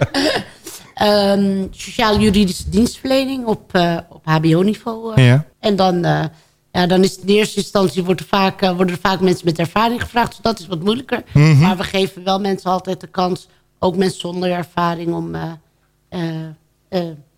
[1.00, 5.14] Ehm, Sociaal-juridische dienstverlening op, eh, op hbo-niveau.
[5.14, 5.26] eh.
[5.26, 5.44] Ja.
[5.60, 6.24] En dan, eh,
[6.72, 9.58] ja, dan is het in eerste instantie wordt er vaak, worden er vaak mensen met
[9.58, 10.28] ervaring gevraagd.
[10.30, 11.22] Dus dat is wat moeilijker.
[11.32, 11.58] Mhm.
[11.58, 13.48] Maar we geven wel mensen altijd de kans,
[13.78, 15.36] ook mensen zonder ervaring, om,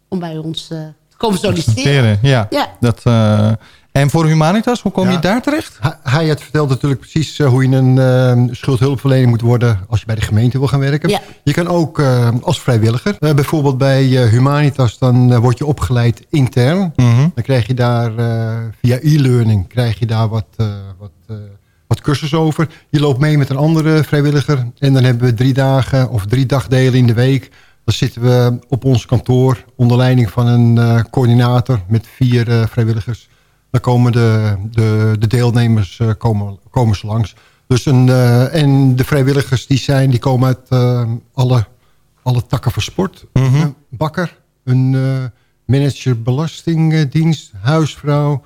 [0.09, 2.19] om bij ons te komen solliciteren.
[2.23, 2.47] Ja.
[2.51, 2.77] Ja.
[2.81, 3.03] Dat,
[3.93, 5.11] en voor Humanitas, hoe kom Ja.
[5.13, 5.79] je daar terecht?
[6.03, 10.07] Hij- had verteld natuurlijk precies eh, hoe je een eh, schuldhulpverlener moet worden als je
[10.07, 11.09] bij de gemeente wil gaan werken.
[11.09, 11.21] Ja.
[11.45, 13.17] Je kan ook eh, als vrijwilliger.
[13.19, 16.93] Eh, bijvoorbeeld bij eh, Humanitas dan word je opgeleid intern.
[16.97, 17.29] Mhm.
[17.35, 20.67] Dan krijg je daar eh, via e-learning krijg je daar wat, eh,
[20.99, 21.37] wat, eh,
[21.87, 22.69] wat cursus over.
[22.91, 24.67] Je loopt mee met een andere vrijwilliger.
[24.79, 27.51] En dan hebben we drie dagen of drie dagdelen in de week.
[27.85, 32.63] Dan zitten we op ons kantoor onder leiding van een eh, coördinator met vier eh,
[32.67, 33.29] vrijwilligers.
[33.73, 37.35] Dan komen de, de, de deelnemers eh, komen, komen ze langs.
[37.67, 41.03] Dus een, eh, en de vrijwilligers die zijn, die komen uit eh,
[41.35, 41.67] alle,
[42.23, 43.25] alle takken van sport.
[43.33, 43.55] Mhm.
[43.55, 45.25] Een bakker, een eh,
[45.77, 48.45] manager belastingdienst, huisvrouw.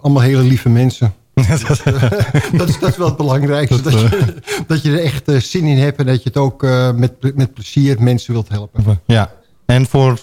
[0.00, 1.14] Allemaal hele lieve mensen.
[1.34, 3.82] dat, is, dat is wel het belangrijkste.
[3.82, 4.34] Dat, je,
[4.66, 7.54] dat je er echt zin in hebt en dat je het ook eh, met, met
[7.54, 9.00] plezier mensen wilt helpen.
[9.06, 9.32] Ja.
[9.66, 10.18] En voor...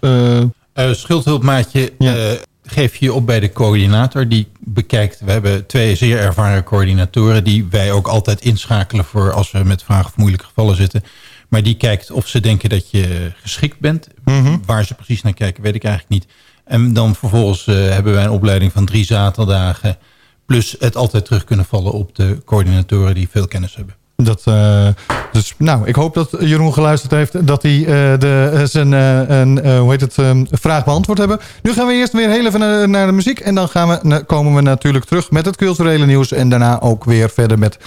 [0.00, 0.40] eh,
[0.72, 2.36] Eh, schuldhulpmaatje Ja.
[2.66, 4.28] Geef je op bij de coördinator.
[4.28, 7.44] Die bekijkt, we hebben twee zeer ervaren coördinatoren...
[7.44, 11.04] die wij ook altijd inschakelen voor als we met vragen of moeilijke gevallen zitten.
[11.48, 14.08] Maar die kijkt of ze denken dat je geschikt bent.
[14.24, 14.56] Mhm.
[14.66, 16.32] Waar ze precies naar kijken, weet ik eigenlijk niet.
[16.64, 19.98] En dan vervolgens eh, hebben wij een opleiding van drie zaterdagen...
[20.46, 23.94] plus het altijd terug kunnen vallen op de coördinatoren die veel kennis hebben.
[24.16, 24.88] Dat, eh,
[25.36, 29.78] dus, nou, ik hoop dat Jeroen geluisterd heeft dat hij eh, de, eh, zijn eh,
[29.78, 31.40] hoe heet het, eh, vraag beantwoord hebben.
[31.62, 33.40] Nu gaan we eerst weer heel even naar, de muziek.
[33.40, 36.32] En dan gaan we, komen we natuurlijk terug met het culturele nieuws.
[36.32, 37.78] En daarna ook weer verder met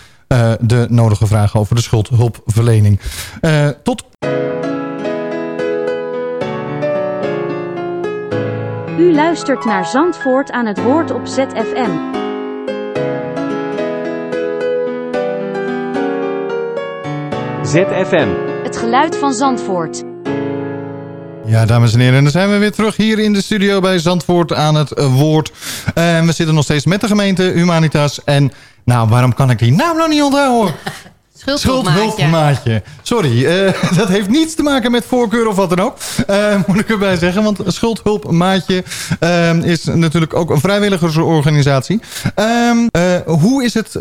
[0.60, 3.00] de nodige vragen over de schuldhulpverlening.
[3.84, 4.04] Tot
[8.98, 12.29] U luistert naar Zandvoort aan het woord op ZFM.
[17.70, 18.28] ZFM.
[18.64, 20.04] Het geluid van Zandvoort.
[21.46, 24.00] Ja, dames en heren, en dan zijn we weer terug hier in de studio bij
[24.00, 25.52] Zandvoort aan het woord.
[25.94, 28.24] En we zitten nog steeds met de gemeente Humanitas.
[28.24, 28.52] En
[28.84, 30.74] nou, waarom kan ik die naam nou niet onthouden?
[31.46, 32.84] Schuldhulpmaatje.
[33.02, 35.98] Sorry, eh, dat heeft niets te maken met voorkeur of wat dan ook.
[36.28, 38.84] Eh, moet ik erbij zeggen, want Schuldhulpmaatje
[39.20, 42.00] eh, is natuurlijk ook een vrijwilligersorganisatie.
[42.36, 43.94] Ehm, eh, hoe is het,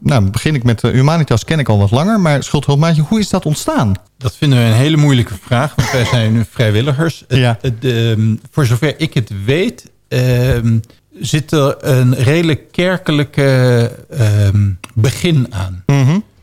[0.00, 3.46] nou begin ik met Humanitas, ken ik al wat langer, maar Schuldhulpmaatje, hoe is dat
[3.46, 3.92] ontstaan?
[4.18, 7.24] Dat vinden we een hele moeilijke vraag, want wij zijn nu vrijwilligers.
[7.28, 7.58] Ja.
[7.80, 10.78] ehm, voor zover ik het weet, ehm,
[11.20, 13.90] zit er een redelijk kerkelijke
[14.94, 15.82] begin aan.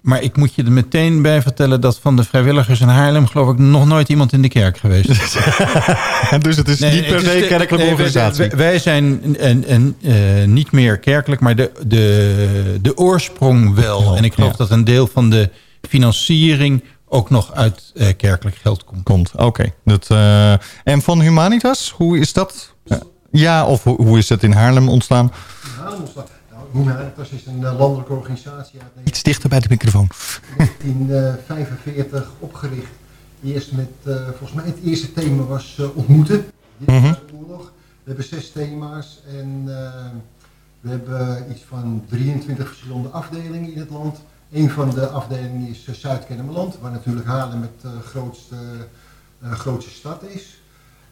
[0.01, 3.27] Maar ik moet je er meteen bij vertellen dat van de vrijwilligers in Haarlem...
[3.27, 5.07] geloof ik nog nooit iemand in de kerk geweest.
[6.43, 8.47] dus het is Nee, niet per se kerkelijke nee, organisatie.
[8.47, 14.15] Wij, wij zijn een, een, eh, niet meer kerkelijk, maar de, de, de oorsprong wel.
[14.15, 14.57] En ik geloof ja.
[14.57, 15.49] dat een deel van de
[15.81, 19.03] financiering ook nog uit eh, kerkelijk geld komt.
[19.03, 19.73] Komt, oké.
[19.85, 20.51] Dat, eh,
[20.83, 22.73] en van Humanitas, hoe is dat?
[23.31, 25.31] Ja, of hoe, hoe is het in Haarlem ontstaan?
[26.71, 30.07] Humanitas is een eh, landelijke organisatie uit Iets dichter bij de microfoon.
[30.57, 32.91] 1945 opgericht.
[33.43, 36.45] Eerst met, eh, volgens mij het eerste thema was eh, ontmoeten.
[36.77, 37.71] Dit was de oorlog.
[38.03, 39.65] We hebben zes thema's en
[40.79, 44.19] We hebben iets van 23 verschillende afdelingen in het land.
[44.51, 48.55] Een van de afdelingen is Zuid-Kennemerland, waar natuurlijk Haarlem het grootste,
[49.41, 50.58] grootste stad is.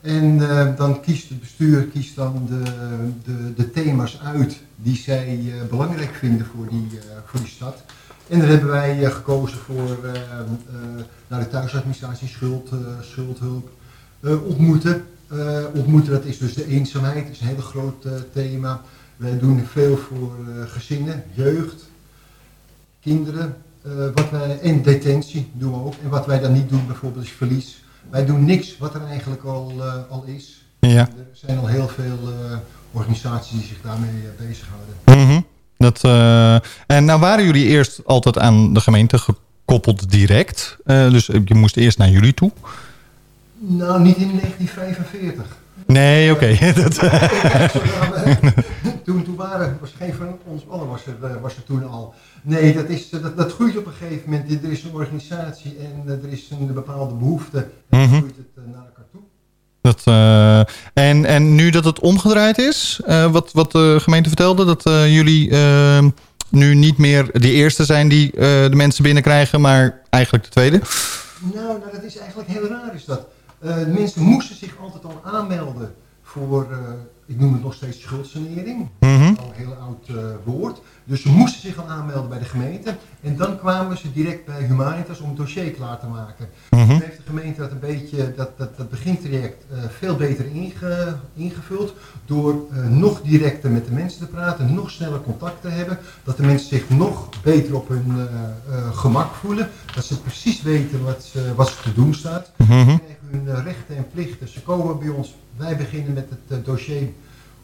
[0.07, 0.37] En
[0.75, 2.63] dan kiest het bestuur kiest dan de,
[3.23, 6.87] de, de thema's uit die zij belangrijk vinden voor die,
[7.25, 7.83] voor die stad.
[8.27, 9.97] En daar hebben wij gekozen voor
[11.27, 12.69] naar de thuisadministratie, schuld,
[13.01, 13.69] schuldhulp,
[14.47, 15.03] ontmoeten.
[15.73, 18.81] ontmoeten, dat is dus de eenzaamheid, dat is een heel groot thema.
[19.17, 20.35] Wij doen veel voor
[20.67, 21.89] gezinnen, jeugd,
[23.01, 23.55] kinderen.
[24.15, 25.95] Wat wij, en detentie doen we ook.
[26.03, 27.85] En wat wij dan niet doen bijvoorbeeld is verlies.
[28.09, 30.65] Wij doen niks wat er eigenlijk al, uh, al is.
[30.79, 30.99] Ja.
[30.99, 32.57] Er zijn al heel veel uh,
[32.91, 34.95] organisaties die zich daarmee bezighouden.
[35.05, 35.45] Mm -hmm.
[35.77, 36.03] dat,
[36.87, 40.77] en nou waren jullie eerst altijd aan de gemeente gekoppeld direct.
[40.85, 42.51] dus je moest eerst naar jullie toe.
[43.59, 45.57] Nou, niet in 1945.
[45.87, 46.45] Nee, oké.
[48.17, 48.39] Okay.
[49.05, 52.13] toen, toen waren, was geen van ons allen was er, was er toen al.
[52.47, 54.63] Nee, dat, is, dat, dat groeit op een gegeven moment.
[54.63, 57.67] Er is een organisatie en eh, er is een bepaalde behoefte.
[57.89, 58.17] En mm -hmm.
[58.17, 59.21] groeit het uh, naar elkaar toe.
[59.81, 60.59] Dat, uh,
[61.09, 65.53] en, en nu dat het omgedraaid is, uh, wat, wat de gemeente vertelde, dat jullie
[66.49, 70.81] nu niet meer de eerste zijn die de mensen binnenkrijgen, maar eigenlijk de tweede?
[71.53, 73.27] Nou, nou dat is eigenlijk heel raar is dat.
[73.59, 75.93] de mensen moesten zich altijd al aanmelden
[76.23, 76.67] voor,
[77.25, 78.89] ik noem het nog steeds schuldsanering.
[78.99, 79.45] Mm -hmm.
[79.45, 80.09] Al een heel oud
[80.43, 80.81] woord.
[81.03, 82.95] Dus ze moesten zich al aanmelden bij de gemeente.
[83.21, 86.49] En dan kwamen ze direct bij Humanitas om het dossier klaar te maken.
[86.69, 86.87] Mm -hmm.
[86.87, 91.15] Toen heeft de gemeente dat een beetje, dat, dat, dat begintraject uh, veel beter inge,
[91.33, 91.93] ingevuld.
[92.25, 95.97] Door uh, nog directer met de mensen te praten, nog sneller contact te hebben.
[96.23, 99.69] Dat de mensen zich nog beter op hun uh, gemak voelen.
[99.95, 102.51] Dat ze precies weten wat, ze, wat ze te doen staat.
[102.57, 102.89] Mm -hmm.
[102.89, 104.47] Ze krijgen hun rechten en plichten.
[104.47, 107.09] Ze komen bij ons, wij beginnen met het dossier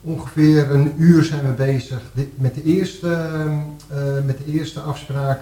[0.05, 2.01] Ongeveer een uur zijn we bezig
[2.35, 5.41] met de eerste, uh, met de eerste afspraak.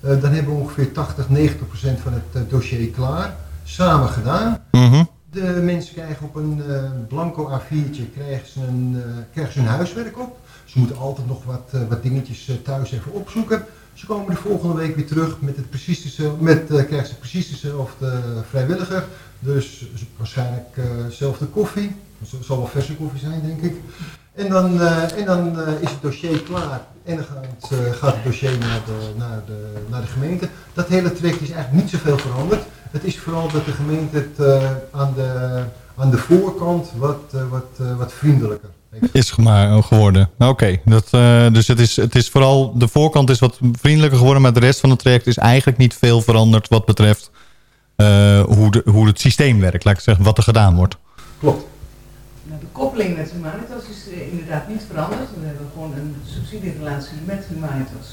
[0.00, 3.36] Uh, dan hebben we ongeveer 80, 90 procent van het uh, dossier klaar.
[3.62, 4.64] Samen gedaan.
[4.70, 5.08] Mm -hmm.
[5.30, 6.62] De mensen krijgen op een
[7.08, 9.02] blanco A4'tje krijgen ze, een,
[9.32, 10.38] krijgen ze hun huiswerk op.
[10.64, 13.64] Ze moeten altijd nog wat, wat dingetjes thuis even opzoeken.
[13.94, 17.50] Ze komen de volgende week weer terug met, het precies dezelfde, met krijgen ze precies
[17.50, 19.04] dezelfde vrijwilliger.
[19.38, 19.86] Dus
[20.16, 20.76] waarschijnlijk
[21.08, 21.96] dezelfde koffie.
[22.30, 23.76] Het zal wel verse koffie zijn, denk ik.
[24.34, 26.80] En dan, uh, en dan uh, is het dossier klaar.
[27.04, 30.48] En dan gaat, uh, gaat het dossier naar de, naar, de, naar de gemeente.
[30.72, 32.62] Dat hele traject is eigenlijk niet zoveel veranderd.
[32.90, 34.48] Het is vooral dat de gemeente het
[34.92, 35.62] aan, de,
[35.96, 38.68] aan de voorkant wat, wat, wat vriendelijker.
[39.12, 40.30] Is geworden.
[40.38, 41.50] Oké, okay.
[41.52, 44.42] dus het is, het is vooral de voorkant is wat vriendelijker geworden.
[44.42, 47.30] Maar de rest van het traject is eigenlijk niet veel veranderd wat betreft
[48.46, 49.84] hoe, de, hoe het systeem werkt.
[49.84, 50.96] Laat ik zeggen, wat er gedaan wordt.
[51.38, 51.64] Klopt.
[52.74, 55.28] De koppeling met Humanitas is uh, inderdaad niet veranderd.
[55.40, 58.06] We hebben gewoon een subsidierelatie met Humanitas.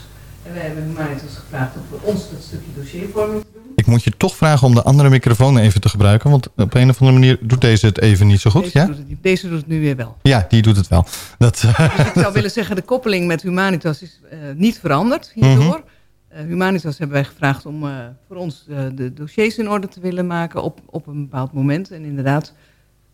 [0.43, 3.61] En wij hebben Humanitas gevraagd om voor ons dat stukje dossiervorming te doen.
[3.75, 6.29] Ik moet je toch vragen om de andere microfoon even te gebruiken.
[6.29, 8.63] Want op een of andere manier doet deze het even niet zo goed.
[8.63, 8.85] Deze, ja?
[8.85, 10.17] doet, het, deze doet het nu weer wel.
[10.21, 11.05] Ja, die doet het wel.
[11.37, 15.63] Dat, dus ik zou willen zeggen, de koppeling met Humanitas is uh, niet veranderd hierdoor.
[15.63, 15.83] Mm
[16.29, 16.41] -hmm.
[16.41, 17.95] uh, Humanitas hebben wij gevraagd om uh,
[18.27, 21.91] voor ons de dossiers in orde te willen maken op, op een bepaald moment.
[21.91, 22.53] En inderdaad...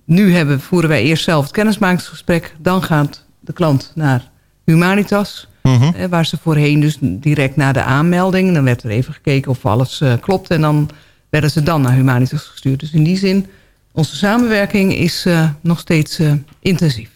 [0.07, 2.55] Nu hebben, voeren wij eerst zelf het kennismakingsgesprek.
[2.59, 4.29] Dan gaat de klant naar
[4.65, 5.47] Humanitas.
[5.63, 5.83] Mhm.
[5.83, 8.53] Eh, waar ze voorheen dus direct na de aanmelding.
[8.53, 10.49] Dan werd er even gekeken of alles uh, klopt.
[10.49, 10.89] En dan
[11.29, 12.79] werden ze dan naar Humanitas gestuurd.
[12.79, 13.45] Dus in die zin,
[13.91, 17.09] onze samenwerking is uh, nog steeds uh, intensief.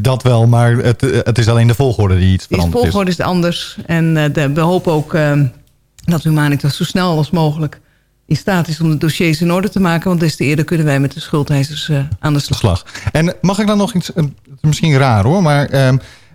[0.00, 2.80] Dat wel, maar het, het is alleen de volgorde die iets veranderd is.
[2.80, 3.76] De volgorde is, is anders.
[3.86, 5.16] En de, we hopen ook
[6.04, 7.80] dat Humanitas zo snel als mogelijk
[8.26, 10.08] in staat is om de dossiers in orde te maken.
[10.08, 12.58] Want des te eerder kunnen wij met de schuldeisers uh, aan de slag.
[12.58, 12.84] slag.
[13.12, 14.24] En mag ik dan nog iets, uh,
[14.60, 15.88] misschien raar hoor, maar uh,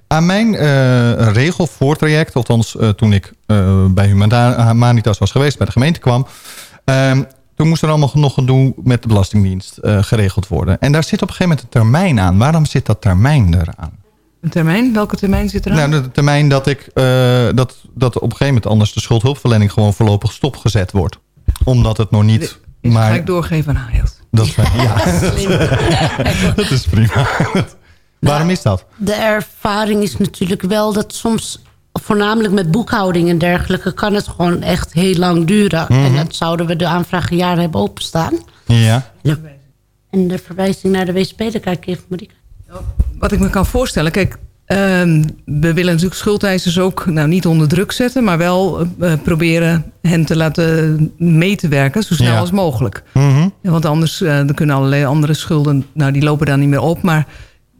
[0.07, 0.55] aan mijn
[1.33, 3.33] regel voor traject, althans toen ik
[3.89, 6.27] bij Humanitas was geweest, bij de gemeente kwam,
[6.85, 7.23] ehm,
[7.55, 10.79] toen moest er allemaal nog gedoe met de Belastingdienst geregeld worden.
[10.79, 12.37] En daar zit op een gegeven moment een termijn aan.
[12.37, 13.91] Waarom zit dat termijn eraan?
[14.41, 14.93] Een termijn?
[14.93, 15.89] Welke termijn zit eraan?
[15.89, 16.89] Nou, de termijn dat, ik,
[17.55, 21.19] dat, dat op een gegeven moment anders de schuldhulpverlening gewoon voorlopig stopgezet wordt
[21.63, 22.59] omdat het nog niet...
[22.81, 23.09] Ik maar...
[23.09, 24.19] ga ik doorgeven aan Hayat.
[24.31, 24.95] Dat is, ja,
[26.55, 27.27] dat is prima.
[28.19, 28.85] Waarom is dat?
[28.97, 31.63] De ervaring is natuurlijk wel dat soms...
[31.93, 33.93] voornamelijk met boekhouding en dergelijke...
[33.93, 35.85] kan het gewoon echt heel lang duren.
[35.89, 36.03] Mhm.
[36.03, 38.33] En dat zouden we de aanvraag jaren hebben openstaan.
[38.65, 39.11] Ja.
[40.09, 42.33] En de verwijzing naar de WSP, daar kijk ik even Marieke.
[43.19, 44.11] Wat ik me kan voorstellen...
[44.11, 44.37] Kijk,
[44.71, 44.77] Uh,
[45.45, 48.23] we willen natuurlijk schuldeisers ook nou, niet onder druk zetten...
[48.23, 52.39] maar wel uh, proberen hen te laten mee te werken zo snel Ja.
[52.39, 53.03] als mogelijk.
[53.13, 53.47] Mhm.
[53.61, 55.85] Want anders uh, dan kunnen allerlei andere schulden...
[55.93, 57.01] nou, die lopen daar niet meer op.
[57.01, 57.25] Maar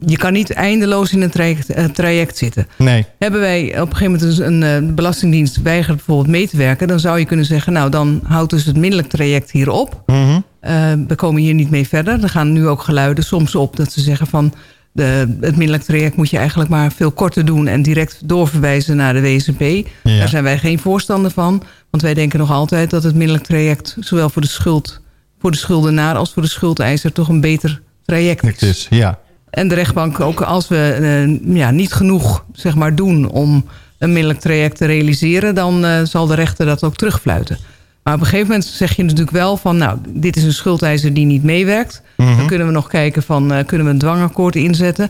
[0.05, 2.67] je kan niet eindeloos in een traject, eh, traject zitten.
[2.77, 3.05] Nee.
[3.19, 6.87] Hebben wij op een gegeven moment dus een eh, belastingdienst weigert bijvoorbeeld mee te werken...
[6.87, 10.03] dan zou je kunnen zeggen, nou dan houdt dus het middelijk traject hier op.
[10.05, 10.39] Mhm.
[10.59, 12.23] Eh, we komen hier niet mee verder.
[12.23, 14.53] Er gaan nu ook geluiden soms op dat ze zeggen van...
[14.91, 17.67] De, het middelijk traject moet je eigenlijk maar veel korter doen...
[17.67, 19.61] en direct doorverwijzen naar de WSP.
[19.61, 20.17] Ja.
[20.17, 21.63] Daar zijn wij geen voorstander van.
[21.89, 23.97] Want wij denken nog altijd dat het middelijk traject...
[23.99, 25.01] zowel voor de, schuld,
[25.39, 27.11] voor de schuldenaar als voor de schuldeiser...
[27.11, 28.87] toch een beter traject is.
[28.89, 29.19] Ja.
[29.49, 33.29] En de rechtbank ook als we eh, ja, niet genoeg zeg maar, doen...
[33.29, 33.65] om
[33.97, 35.55] een middelijk traject te realiseren...
[35.55, 37.57] dan eh, zal de rechter dat ook terugfluiten.
[38.03, 39.77] Maar op een gegeven moment zeg je natuurlijk wel van...
[39.77, 42.01] nou, dit is een schuldeiser die niet meewerkt.
[42.17, 42.37] Mhm.
[42.37, 43.53] Dan kunnen we nog kijken van...
[43.53, 45.09] eh, kunnen we een dwangakkoord inzetten?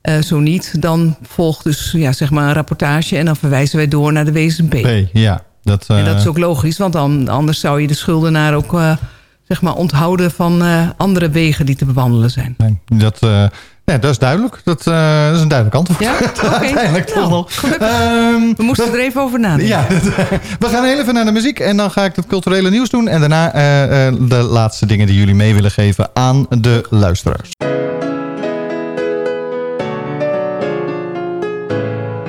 [0.00, 3.16] Eh, zo niet, dan volgt dus ja, zeg maar een rapportage...
[3.16, 4.72] en dan verwijzen wij door naar de WSB.
[4.72, 5.42] Nee, ja.
[5.62, 8.80] Dat, En dat eh, is ook logisch, want dan, anders zou je de schuldenaar ook...
[9.42, 10.62] zeg maar onthouden van
[10.96, 12.54] andere wegen die te bewandelen zijn.
[12.58, 13.20] nee, dat,
[13.86, 14.60] nee, dat is duidelijk.
[14.64, 16.00] Dat, eh, dat is een duidelijk antwoord.
[16.00, 16.14] Ja?
[16.60, 17.50] Uiteindelijk toch nog.
[17.62, 19.66] Ehm, We moesten er even over nadenken.
[19.66, 19.86] Ja,
[20.58, 23.08] we gaan heel even naar de muziek en dan ga ik het culturele nieuws doen.
[23.08, 27.50] En daarna eh, eh, de laatste dingen die jullie mee willen geven aan de luisteraars.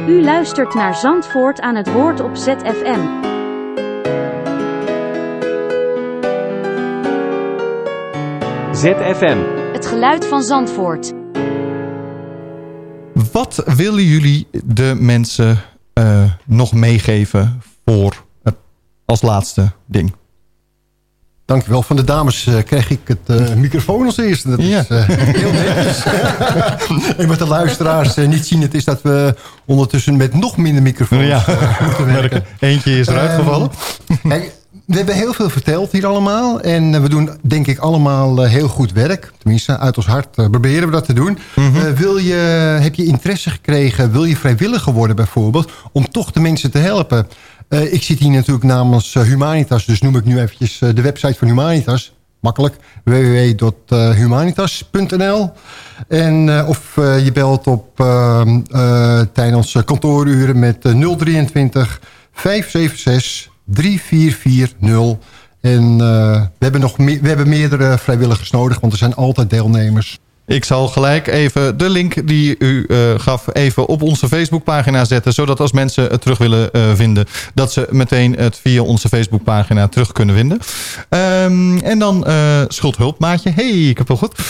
[0.08, 3.00] U luistert naar Zandvoort aan het woord op ZFM.
[8.72, 9.38] ZFM.
[9.74, 11.14] Het geluid van Zandvoort.
[13.32, 15.58] Wat willen jullie de mensen
[15.94, 18.56] eh, nog meegeven voor het,
[19.06, 20.14] als laatste ding?
[21.46, 21.82] Dankjewel.
[21.84, 24.50] Van de dames eh, krijg ik het eh, microfoon als eerste.
[24.50, 24.80] Dat Ja.
[24.80, 26.04] is heel netjes.
[27.18, 31.26] en wat de luisteraars niet zien, het is dat we ondertussen met nog minder microfoons
[31.26, 31.44] Ja.
[31.86, 32.46] moeten werken.
[32.60, 33.70] Eentje is eruit Ehm, gevallen.
[34.24, 34.54] Kijk,
[34.88, 36.62] we hebben heel veel verteld hier allemaal.
[36.62, 39.32] En eh, we doen denk ik allemaal eh, heel goed werk.
[39.38, 41.38] Tenminste, uit ons hart eh, proberen we dat te doen.
[41.56, 41.94] Mhm.
[41.94, 42.34] Wil je,
[42.82, 45.72] heb je interesse gekregen, wil je vrijwilliger worden bijvoorbeeld...
[45.92, 47.28] om toch de mensen te helpen?
[47.70, 49.86] Ik zit hier natuurlijk namens Humanitas.
[49.86, 52.14] Dus noem ik nu eventjes de website van Humanitas.
[52.40, 52.76] Makkelijk.
[53.04, 55.52] www.humanitas.nl
[56.08, 65.18] En Of je belt op eh, eh, tijdens kantooruren met eh, 023 576 3440.
[65.62, 69.50] En eh, we, hebben nog me- we hebben meerdere vrijwilligers nodig, want er zijn altijd
[69.50, 70.18] deelnemers.
[70.46, 75.34] Ik zal gelijk even de link die u eh, gaf even op onze Facebookpagina zetten.
[75.34, 79.88] Zodat als mensen het terug willen eh, vinden, dat ze meteen het via onze Facebookpagina
[79.88, 80.60] terug kunnen vinden.
[81.10, 83.52] Ehm, en dan eh schuldhulpmaatje.
[83.52, 84.36] hey, ik heb wel goed.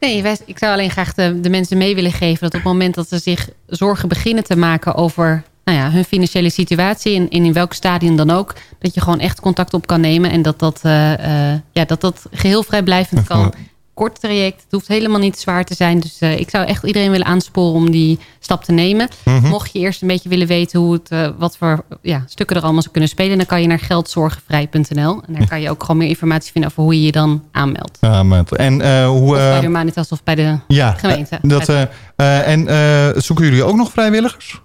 [0.00, 2.40] Nee, wij, ik zou alleen graag de, de mensen mee willen geven...
[2.40, 6.04] dat op het moment dat ze zich zorgen beginnen te maken over nou ja, hun
[6.04, 7.16] financiële situatie...
[7.16, 10.30] En, en in welk stadium dan ook, dat je gewoon echt contact op kan nemen...
[10.30, 13.52] en dat dat, eh, eh, ja, dat, dat geheel vrijblijvend kan.
[13.94, 16.00] Kort traject, het hoeft helemaal niet zwaar te zijn.
[16.00, 19.08] Dus eh, ik zou echt iedereen willen aansporen om die stap te nemen.
[19.24, 19.48] Mhm.
[19.48, 22.80] Mocht je eerst een beetje willen weten hoe het, wat voor ja, stukken er allemaal
[22.80, 23.36] zou kunnen spelen...
[23.36, 25.22] dan kan je naar geldzorgenvrij.nl.
[25.26, 27.98] En daar kan je ook gewoon meer informatie vinden over hoe je je dan aanmeldt.
[28.00, 29.30] Ja, met- en eh, hoe...
[29.30, 31.38] Of bij de Humanitas of bij de ja, gemeente.
[31.42, 31.68] dat,
[32.16, 32.66] en
[33.22, 34.60] zoeken jullie ook nog vrijwilligers?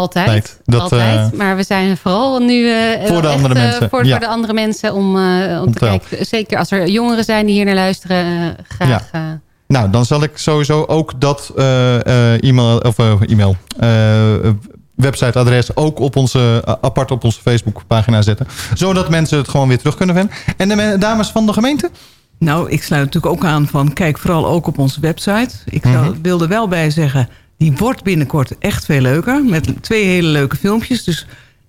[0.00, 0.26] Altijd.
[0.26, 0.60] Tijd.
[0.64, 1.32] Dat, altijd.
[1.32, 4.10] eh, maar we zijn vooral nu eh, Voor de echt, andere eh, mensen, voor, ja.
[4.10, 6.26] voor de andere mensen om, eh, om te kijken.
[6.26, 8.56] Zeker als er jongeren zijn die hier naar luisteren.
[8.68, 9.08] graag.
[9.12, 9.20] eh,
[9.66, 14.50] Nou, dan zal ik sowieso ook dat eh, eh, e-mail, of e-mail, eh,
[14.94, 18.46] websiteadres ook op onze, apart op onze Facebookpagina zetten.
[18.74, 20.34] Zodat mensen het gewoon weer terug kunnen vinden.
[20.56, 21.90] En de me- dames van de gemeente?
[22.38, 23.92] Nou, ik sluit natuurlijk ook aan van...
[23.92, 25.50] kijk vooral ook op onze website.
[25.64, 26.20] Ik zou, Mhm.
[26.22, 27.28] wil er wel bij zeggen...
[27.60, 29.44] die wordt binnenkort echt veel leuker.
[29.44, 31.04] Met twee hele leuke filmpjes.
[31.04, 31.26] Dus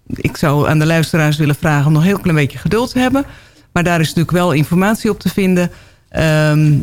[0.08, 1.86] ik zou aan de luisteraars willen vragen...
[1.86, 3.26] om nog een heel klein beetje geduld te hebben.
[3.72, 5.72] Maar daar is natuurlijk wel informatie op te vinden.
[6.10, 6.80] Ehm,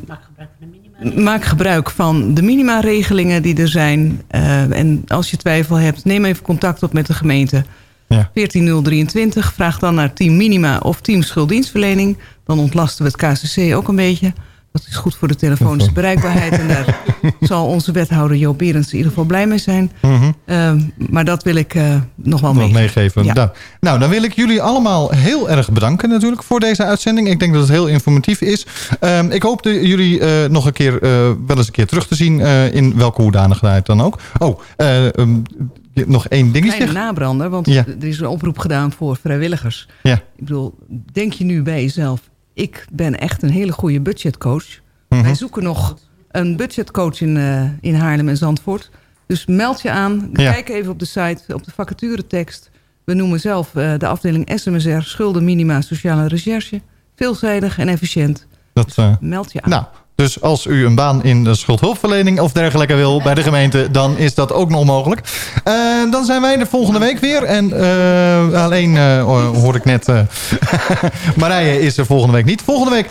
[1.14, 4.22] maak gebruik van de minimaregelingen die er zijn.
[4.26, 7.64] Eh, en als je twijfel hebt, neem even contact op met de gemeente.
[8.08, 8.30] Ja.
[8.34, 9.52] 14023.
[9.52, 12.18] Vraag dan naar team minima of team schulddienstverlening.
[12.44, 14.32] Dan ontlasten we het KCC ook een beetje.
[14.78, 16.52] Dat is goed voor de telefonische bereikbaarheid.
[16.52, 16.98] En daar
[17.40, 19.92] zal onze wethouder Joop Berends in ieder geval blij mee zijn.
[20.02, 20.30] Mhm.
[20.44, 22.80] Ehm, maar dat wil ik eh, nog wel meegeven.
[22.80, 23.24] meegeven.
[23.24, 23.32] Ja.
[23.32, 23.48] Nou,
[23.80, 27.28] nou, dan wil ik jullie allemaal heel erg bedanken natuurlijk voor deze uitzending.
[27.28, 28.66] Ik denk dat het heel informatief is.
[29.00, 31.10] Ehm, ik hoop de, jullie eh, nog een keer, eh,
[31.46, 32.40] wel eens een keer terug te zien
[32.72, 34.18] in welke hoedanigheid dan ook.
[34.38, 35.36] Oh, eh, ehm,
[36.06, 36.76] nog één dingetje.
[36.76, 37.84] Kleine nabrander, want Ja.
[38.00, 39.88] er is een oproep gedaan voor vrijwilligers.
[40.02, 40.14] Ja.
[40.14, 40.74] Ik bedoel,
[41.12, 42.20] denk je nu bij jezelf...
[42.58, 44.66] ik ben echt een hele goede budgetcoach.
[45.08, 45.22] Mhm.
[45.22, 45.98] Wij zoeken nog
[46.30, 48.90] een budgetcoach in, eh, in Haarlem en Zandvoort.
[49.26, 50.52] Dus meld je aan, Ja.
[50.52, 52.70] kijk even op de site, op de vacaturetekst.
[53.04, 56.80] We noemen zelf eh, de afdeling SMSR, schulden, minima, sociale recherche.
[57.16, 58.46] Veelzijdig en efficiënt.
[58.72, 59.70] Dat, eh, Meld je aan.
[59.70, 59.84] nou,
[60.18, 64.16] Dus als u een baan in de schuldhulpverlening of dergelijke wil bij de gemeente, dan
[64.16, 65.20] is dat ook nog mogelijk.
[65.64, 65.74] Eh,
[66.10, 67.42] dan zijn wij de volgende week weer.
[67.42, 69.22] En eh, alleen uh,
[69.54, 70.06] hoor ik net,
[71.36, 72.62] Marije is er volgende week niet.
[72.62, 73.08] Volgende week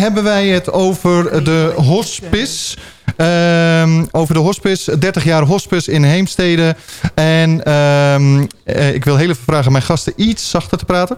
[0.00, 2.76] hebben wij het over de hospice.
[3.16, 6.76] Um, over de hospice, 30 jaar hospice in Heemstede.
[7.14, 8.46] En um,
[8.92, 11.16] ik wil heel even vragen mijn gasten iets zachter te praten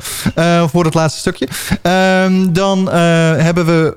[0.68, 1.48] voor het laatste stukje.
[2.24, 3.94] Um, dan hebben we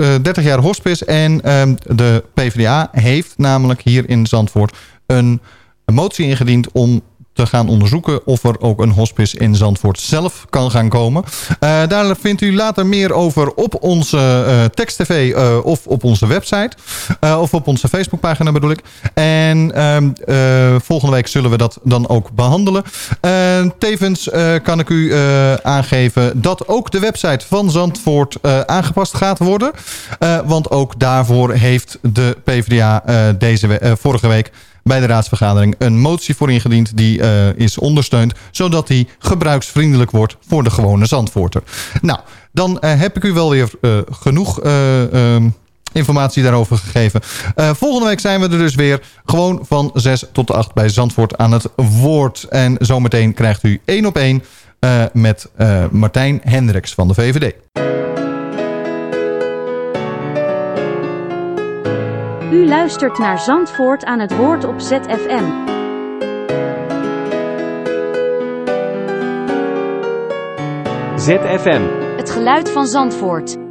[0.00, 1.36] 30 jaar hospice en
[1.86, 4.76] de PvdA heeft namelijk hier in Zandvoort
[5.06, 5.40] een
[5.84, 7.02] motie ingediend om
[7.46, 11.24] gaan onderzoeken of er ook een hospice in Zandvoort zelf kan gaan komen.
[11.24, 16.26] Uh, daar vindt u later meer over op onze uh, tekst-tv uh, of op onze
[16.26, 16.70] website.
[17.20, 18.80] of op onze Facebookpagina bedoel ik.
[19.14, 22.84] En ehm, volgende week zullen we dat dan ook behandelen.
[23.78, 24.28] tevens
[24.62, 25.14] kan ik u
[25.62, 28.36] aangeven dat ook de website van Zandvoort
[28.66, 29.70] aangepast gaat worden.
[30.44, 33.02] want ook daarvoor heeft de PvdA
[33.38, 34.50] deze vorige week
[34.82, 40.36] bij de raadsvergadering een motie voor ingediend die uh, is ondersteund, zodat die gebruiksvriendelijk wordt
[40.48, 41.62] voor de gewone Zandvoorter.
[42.00, 42.18] Nou,
[42.52, 45.54] dan uh, heb ik u wel weer uh, genoeg um,
[45.92, 47.20] informatie daarover gegeven.
[47.54, 51.52] volgende week zijn we er dus weer gewoon van 6 tot 8 bij Zandvoort aan
[51.52, 52.42] het woord.
[52.48, 54.42] En zometeen krijgt u één op één
[55.12, 55.50] met
[55.90, 57.54] Martijn Hendricks van de VVD.
[62.52, 65.68] U luistert naar Zandvoort aan het woord op ZFM.
[71.16, 71.82] ZFM.
[72.16, 73.69] Het geluid van Zandvoort.